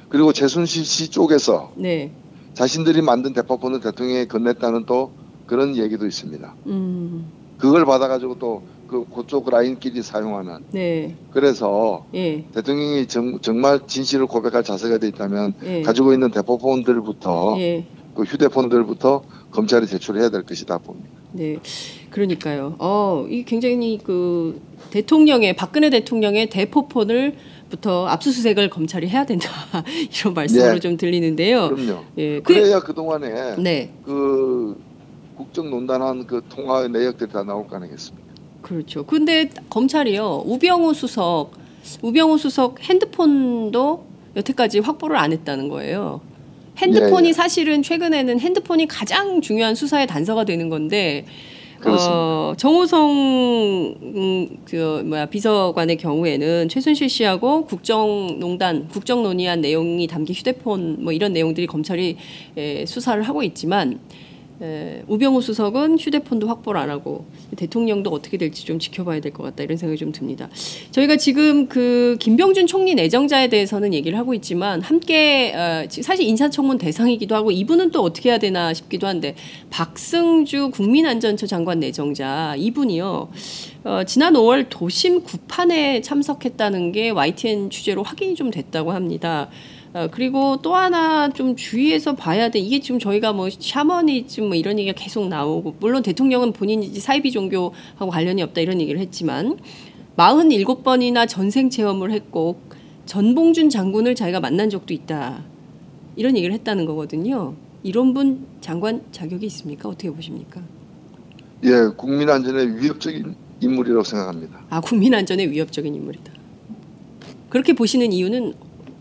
그리고 0.09 0.33
최순실 0.33 0.85
씨 0.85 1.09
쪽에서 1.09 1.71
네. 1.75 2.11
자신들이 2.53 3.01
만든 3.01 3.33
대포폰을 3.33 3.79
대통령에 3.79 4.25
건넸다는 4.25 4.85
또 4.85 5.11
그런 5.45 5.75
얘기도 5.75 6.05
있습니다. 6.07 6.55
음. 6.67 7.25
그걸 7.57 7.85
받아가지고 7.85 8.39
또 8.39 8.63
그 8.87 9.05
그쪽 9.05 9.49
라인끼리 9.49 10.01
사용하는 10.01 10.65
네. 10.71 11.15
그래서 11.31 12.05
예. 12.13 12.45
대통령이 12.53 13.07
정, 13.07 13.39
정말 13.39 13.87
진실을 13.87 14.27
고백할 14.27 14.63
자세가 14.63 14.99
돼 14.99 15.07
있다면 15.07 15.53
예. 15.63 15.81
가지고 15.81 16.13
있는 16.13 16.31
대포폰들부터 16.31 17.55
예. 17.59 17.85
그 18.15 18.23
휴대폰들부터 18.23 19.23
검찰에 19.51 19.85
제출해야 19.85 20.29
될 20.29 20.43
것이다 20.43 20.77
봅니다. 20.77 21.09
네, 21.31 21.57
그러니까요. 22.11 22.75
어, 22.77 23.25
이 23.27 23.43
굉장히 23.43 23.99
그 24.03 24.61
대통령의 24.91 25.55
박근혜 25.55 25.89
대통령의 25.89 26.49
대포폰을 26.49 27.35
부터 27.69 28.05
압수수색을 28.05 28.69
검찰이 28.69 29.07
해야 29.07 29.25
된다 29.25 29.49
이런 30.13 30.33
말씀으로 30.35 30.73
네. 30.73 30.79
좀 30.79 30.95
들리는데요. 30.95 31.69
그럼요. 31.69 32.03
예, 32.17 32.39
그, 32.41 32.53
그래야 32.53 32.79
그동안에 32.79 33.55
네, 33.57 33.91
그 34.05 34.79
국정농단한 35.37 36.27
그 36.27 36.43
통화의 36.49 36.89
내역들이 36.89 37.31
다 37.31 37.43
나올 37.43 37.67
거 37.67 37.77
아니겠습니까? 37.77 38.22
그렇죠. 38.63 39.05
근데 39.05 39.49
검찰이요 39.69 40.45
우병우 40.47 40.95
수석, 40.95 41.51
우병우 42.01 42.39
수석 42.39 42.81
핸드폰도 42.81 44.05
여태까지 44.35 44.79
확보를 44.79 45.17
안 45.17 45.31
했다는 45.31 45.69
거예요. 45.69 46.21
핸드폰이 46.77 47.27
예, 47.27 47.29
예. 47.29 47.33
사실은 47.33 47.83
최근에는 47.83 48.39
핸드폰이 48.39 48.87
가장 48.87 49.41
중요한 49.41 49.75
수사의 49.75 50.07
단서가 50.07 50.43
되는 50.43 50.69
건데 50.69 51.25
그렇습니다. 51.79 52.17
어, 52.17 52.53
정호성 52.57 53.95
음, 54.01 54.57
그 54.65 55.03
뭐야 55.05 55.25
비서관의 55.27 55.97
경우에는 55.97 56.69
최순실 56.69 57.09
씨하고 57.09 57.65
국정농단 57.65 58.87
국정 58.87 59.21
논의한 59.21 59.61
내용이 59.61 60.07
담긴 60.07 60.33
휴대폰 60.35 61.03
뭐 61.03 61.11
이런 61.11 61.33
내용들이 61.33 61.67
검찰이 61.67 62.17
에, 62.57 62.85
수사를 62.85 63.21
하고 63.21 63.43
있지만 63.43 63.99
에, 64.63 65.03
우병우 65.07 65.41
수석은 65.41 65.99
휴대폰도 65.99 66.47
확보를 66.47 66.79
안 66.79 66.89
하고 66.89 67.25
대통령도 67.57 68.09
어떻게 68.11 68.37
될지 68.37 68.63
좀 68.65 68.79
지켜봐야 68.79 69.19
될 69.19 69.33
것 69.33 69.43
같다 69.43 69.61
이런 69.63 69.75
생각이 69.77 69.99
좀 69.99 70.11
듭니다. 70.13 70.47
저희가 70.91 71.17
지금 71.17 71.67
그 71.67 72.15
김병준 72.19 72.67
총리 72.67 72.95
내정자에 72.95 73.49
대해서는 73.49 73.93
얘기를 73.93 74.17
하고 74.17 74.33
있지만 74.35 74.81
함께 74.81 75.53
어, 75.53 75.85
지- 75.89 76.01
사실 76.01 76.25
인사청문 76.27 76.77
대상이기도 76.77 77.35
하고 77.35 77.51
이분은 77.51 77.91
또 77.91 78.01
어떻게 78.03 78.29
해야 78.29 78.37
되나 78.37 78.73
싶기도 78.73 79.05
한데 79.07 79.35
박승주 79.69 80.69
국민안전처 80.71 81.45
장관 81.47 81.79
내정자 81.81 82.55
이분이요 82.57 83.29
어, 83.83 84.03
지난 84.05 84.33
5월 84.33 84.67
도심 84.69 85.23
구판에 85.23 85.99
참석했다는 86.01 86.93
게 86.93 87.09
YTN 87.09 87.69
취재로 87.69 88.03
확인이 88.03 88.35
좀 88.35 88.49
됐다고 88.49 88.93
합니다. 88.93 89.49
어, 89.93 90.07
그리고 90.09 90.57
또 90.63 90.75
하나 90.75 91.29
좀 91.29 91.55
주의해서 91.55 92.15
봐야 92.15 92.49
돼. 92.49 92.57
이게 92.57 92.79
지금 92.79 92.99
저희가 92.99 93.31
뭐 93.31 93.49
샤머니즘 93.51 94.45
뭐 94.47 94.55
이런 94.55 94.79
얘기가 94.79 94.95
계속 94.97 95.27
나오고 95.27 95.75
물론 95.79 96.01
대통령은 96.01 96.51
본인이 96.51 96.87
사이비 96.87 97.31
종교하고 97.31 98.09
관련이 98.09 98.41
없다 98.41 98.61
이런 98.61 98.81
얘기를 98.81 98.99
했지만 98.99 99.59
47번이나 100.17 101.27
전생 101.27 101.69
체험을 101.69 102.11
했고 102.11 102.59
전봉준 103.05 103.69
장군을 103.69 104.15
자기가 104.15 104.39
만난 104.39 104.69
적도 104.71 104.93
있다. 104.95 105.43
이런 106.15 106.35
얘기를 106.37 106.53
했다는 106.55 106.85
거거든요. 106.85 107.53
이런 107.83 108.13
분 108.15 108.47
장관 108.61 109.03
자격이 109.11 109.45
있습니까? 109.47 109.89
어떻게 109.89 110.09
보십니까? 110.09 110.61
예, 111.65 111.71
국민 111.95 112.29
안전에 112.29 112.65
위협적인 112.79 113.35
인물이라고 113.59 114.03
생각합니다. 114.03 114.65
아, 114.69 114.81
국민 114.81 115.13
안전에 115.13 115.45
위협적인 115.49 115.93
인물이다. 115.93 116.31
그렇게 117.49 117.73
보시는 117.73 118.11
이유는 118.11 118.53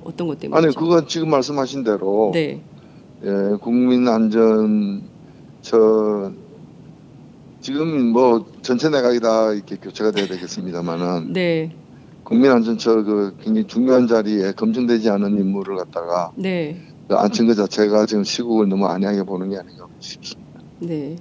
어떤 0.05 0.27
것 0.27 0.39
때문이죠? 0.39 0.67
아니 0.67 0.75
그건 0.75 1.07
지금 1.07 1.31
말씀하신 1.31 1.85
대로 1.85 2.31
네. 2.35 2.61
예, 3.25 3.57
국민 3.61 4.09
안전 4.09 5.03
저 5.61 6.33
지금 7.61 8.09
뭐 8.09 8.45
전체 8.63 8.89
내각이 8.89 9.21
다 9.21 9.53
이렇게 9.53 9.77
교체가 9.77 10.11
돼야 10.11 10.27
되겠습니다만은 10.27 11.33
네. 11.33 11.75
국민 12.25 12.51
안전처 12.51 13.03
그 13.03 13.37
굉장히 13.41 13.67
중요한 13.67 14.07
자리에 14.07 14.53
검증되지 14.53 15.11
않은 15.11 15.39
인물을 15.39 15.77
갖다가 15.77 16.33
네. 16.35 16.81
그 17.09 17.15
앉힌 17.15 17.47
것 17.47 17.55
자체가 17.55 18.07
지금 18.07 18.25
시국을 18.25 18.69
너무 18.69 18.87
안이하게 18.87 19.23
보는 19.25 19.51
게 19.51 19.59
아닌가 19.59 19.87
싶습니다. 20.01 20.61
네. 20.81 21.17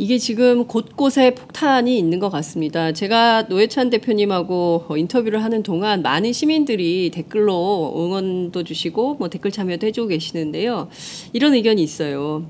이게 0.00 0.16
지금 0.16 0.64
곳곳에 0.66 1.34
폭탄이 1.34 1.98
있는 1.98 2.20
것 2.20 2.30
같습니다. 2.30 2.90
제가 2.90 3.42
노회찬 3.50 3.90
대표님하고 3.90 4.86
어, 4.88 4.96
인터뷰를 4.96 5.44
하는 5.44 5.62
동안 5.62 6.00
많은 6.00 6.32
시민들이 6.32 7.10
댓글로 7.10 7.92
응원도 7.98 8.64
주시고 8.64 9.16
뭐 9.16 9.28
댓글 9.28 9.50
참여도 9.50 9.86
해주고 9.88 10.08
계시는데요. 10.08 10.88
이런 11.34 11.52
의견이 11.52 11.82
있어요. 11.82 12.46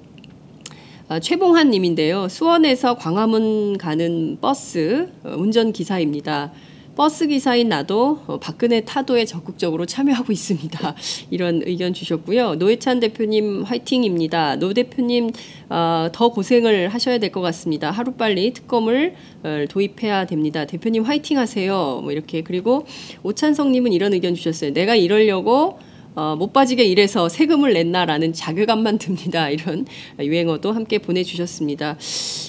아, 1.08 1.18
최봉한 1.18 1.70
님인데요. 1.70 2.28
수원에서 2.28 2.94
광화문 2.94 3.78
가는 3.78 4.38
버스 4.40 5.08
어, 5.24 5.34
운전기사입니다. 5.36 6.52
버스 7.00 7.26
기사인 7.28 7.70
나도 7.70 8.20
어, 8.26 8.38
박근혜 8.40 8.82
타도에 8.82 9.24
적극적으로 9.24 9.86
참여하고 9.86 10.34
있습니다. 10.34 10.94
이런 11.30 11.62
의견 11.64 11.94
주셨고요. 11.94 12.56
노회찬 12.56 13.00
대표님 13.00 13.62
화이팅입니다. 13.62 14.56
노 14.56 14.74
대표님 14.74 15.30
어, 15.70 16.08
더 16.12 16.28
고생을 16.28 16.88
하셔야 16.88 17.16
될 17.16 17.30
것 17.32 17.40
같습니다. 17.40 17.90
하루빨리 17.90 18.52
특검을 18.52 19.14
어, 19.44 19.64
도입해야 19.70 20.26
됩니다. 20.26 20.66
대표님 20.66 21.04
화이팅하세요. 21.04 22.00
뭐 22.02 22.12
이렇게 22.12 22.42
그리고 22.42 22.84
오찬성님은 23.22 23.94
이런 23.94 24.12
의견 24.12 24.34
주셨어요. 24.34 24.74
내가 24.74 24.94
이러려고 24.94 25.78
어, 26.14 26.34
못 26.36 26.52
빠지게 26.52 26.84
일해서 26.84 27.28
세금을 27.28 27.72
냈나라는 27.72 28.32
자괴감만 28.32 28.98
듭니다. 28.98 29.48
이런 29.50 29.86
유행어도 30.18 30.72
함께 30.72 30.98
보내주셨습니다. 30.98 31.96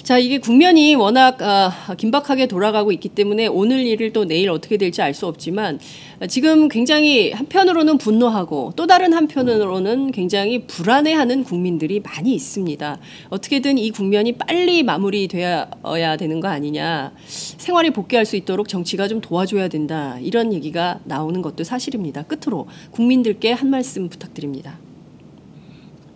자, 0.02 0.18
이게 0.18 0.38
국면이 0.38 0.94
워낙 0.94 1.40
아, 1.40 1.94
긴박하게 1.96 2.46
돌아가고 2.46 2.90
있기 2.92 3.08
때문에 3.10 3.46
오늘 3.46 3.86
일을 3.86 4.12
또 4.12 4.24
내일 4.24 4.50
어떻게 4.50 4.76
될지 4.76 5.00
알 5.00 5.12
수 5.12 5.26
없지만 5.26 5.78
아, 6.11 6.11
지금 6.28 6.68
굉장히 6.68 7.32
한편으로는 7.32 7.98
분노하고 7.98 8.72
또 8.76 8.86
다른 8.86 9.12
한편으로는 9.12 10.12
굉장히 10.12 10.66
불안해하는 10.66 11.44
국민들이 11.44 12.00
많이 12.00 12.34
있습니다. 12.34 12.98
어떻게든 13.30 13.78
이 13.78 13.90
국면이 13.90 14.32
빨리 14.32 14.82
마무리되어야 14.82 16.16
되는 16.16 16.40
거 16.40 16.48
아니냐. 16.48 17.12
생활이 17.26 17.90
복귀할 17.90 18.24
수 18.24 18.36
있도록 18.36 18.68
정치가 18.68 19.08
좀 19.08 19.20
도와줘야 19.20 19.68
된다. 19.68 20.18
이런 20.20 20.52
얘기가 20.52 21.00
나오는 21.04 21.42
것도 21.42 21.64
사실입니다. 21.64 22.22
끝으로 22.24 22.66
국민들께 22.90 23.52
한 23.52 23.70
말씀 23.70 24.08
부탁드립니다. 24.08 24.78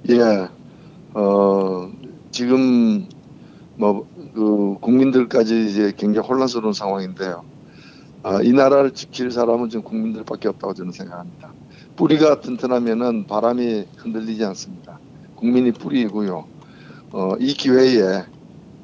예, 0.08 0.48
어, 1.14 1.90
지금 2.30 3.08
뭐 3.76 4.06
그 4.36 4.76
국민들까지 4.82 5.66
이제 5.66 5.94
굉장히 5.96 6.28
혼란스러운 6.28 6.74
상황인데요. 6.74 7.42
아, 8.28 8.42
이 8.42 8.52
나라를 8.52 8.90
지킬 8.90 9.30
사람은 9.30 9.68
지금 9.68 9.84
국민들밖에 9.84 10.48
없다고 10.48 10.74
저는 10.74 10.90
생각합니다. 10.90 11.52
뿌리가 11.94 12.40
튼튼하면은 12.40 13.28
바람이 13.28 13.86
흔들리지 13.98 14.44
않습니다. 14.46 14.98
국민이 15.36 15.70
뿌리이고요. 15.70 16.44
어, 17.12 17.36
이 17.38 17.54
기회에 17.54 18.24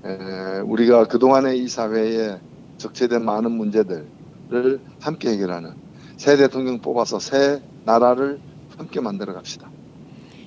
에, 0.04 0.60
우리가 0.60 1.08
그동안의 1.08 1.58
이 1.58 1.66
사회에 1.66 2.38
적체된 2.76 3.24
많은 3.24 3.50
문제들을 3.50 4.80
함께 5.00 5.30
해결하는 5.30 5.72
새 6.18 6.36
대통령 6.36 6.78
뽑아서 6.78 7.18
새 7.18 7.60
나라를 7.84 8.38
함께 8.78 9.00
만들어 9.00 9.34
갑시다. 9.34 9.68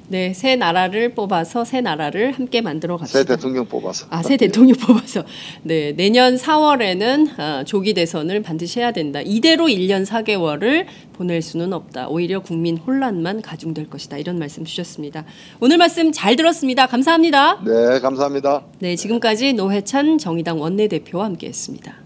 네, 0.07 0.33
새 0.33 0.55
나라를 0.55 1.15
뽑아서 1.15 1.65
새 1.65 1.81
나라를 1.81 2.31
함께 2.33 2.61
만들어 2.61 2.97
갑시다. 2.97 3.19
새 3.19 3.25
대통령 3.25 3.65
뽑아서. 3.65 4.05
아, 4.09 4.21
새 4.21 4.37
대통령 4.37 4.77
뽑아서. 4.77 5.23
네, 5.63 5.93
내년 5.93 6.35
4월에는 6.35 7.39
아, 7.39 7.63
조기 7.63 7.93
대선을 7.93 8.43
반드시 8.43 8.79
해야 8.79 8.91
된다. 8.91 9.21
이대로 9.23 9.65
1년 9.65 10.05
4개월을 10.05 10.85
보낼 11.13 11.41
수는 11.41 11.73
없다. 11.73 12.07
오히려 12.09 12.39
국민 12.39 12.77
혼란만 12.77 13.41
가중될 13.41 13.89
것이다. 13.89 14.17
이런 14.17 14.37
말씀 14.37 14.63
주셨습니다. 14.63 15.25
오늘 15.59 15.77
말씀 15.77 16.11
잘 16.11 16.35
들었습니다. 16.35 16.85
감사합니다. 16.85 17.63
네, 17.63 17.99
감사합니다. 17.99 18.63
네, 18.79 18.95
지금까지 18.95 19.53
노회찬 19.53 20.19
정의당 20.19 20.59
원내대표와 20.59 21.25
함께했습니다. 21.25 22.05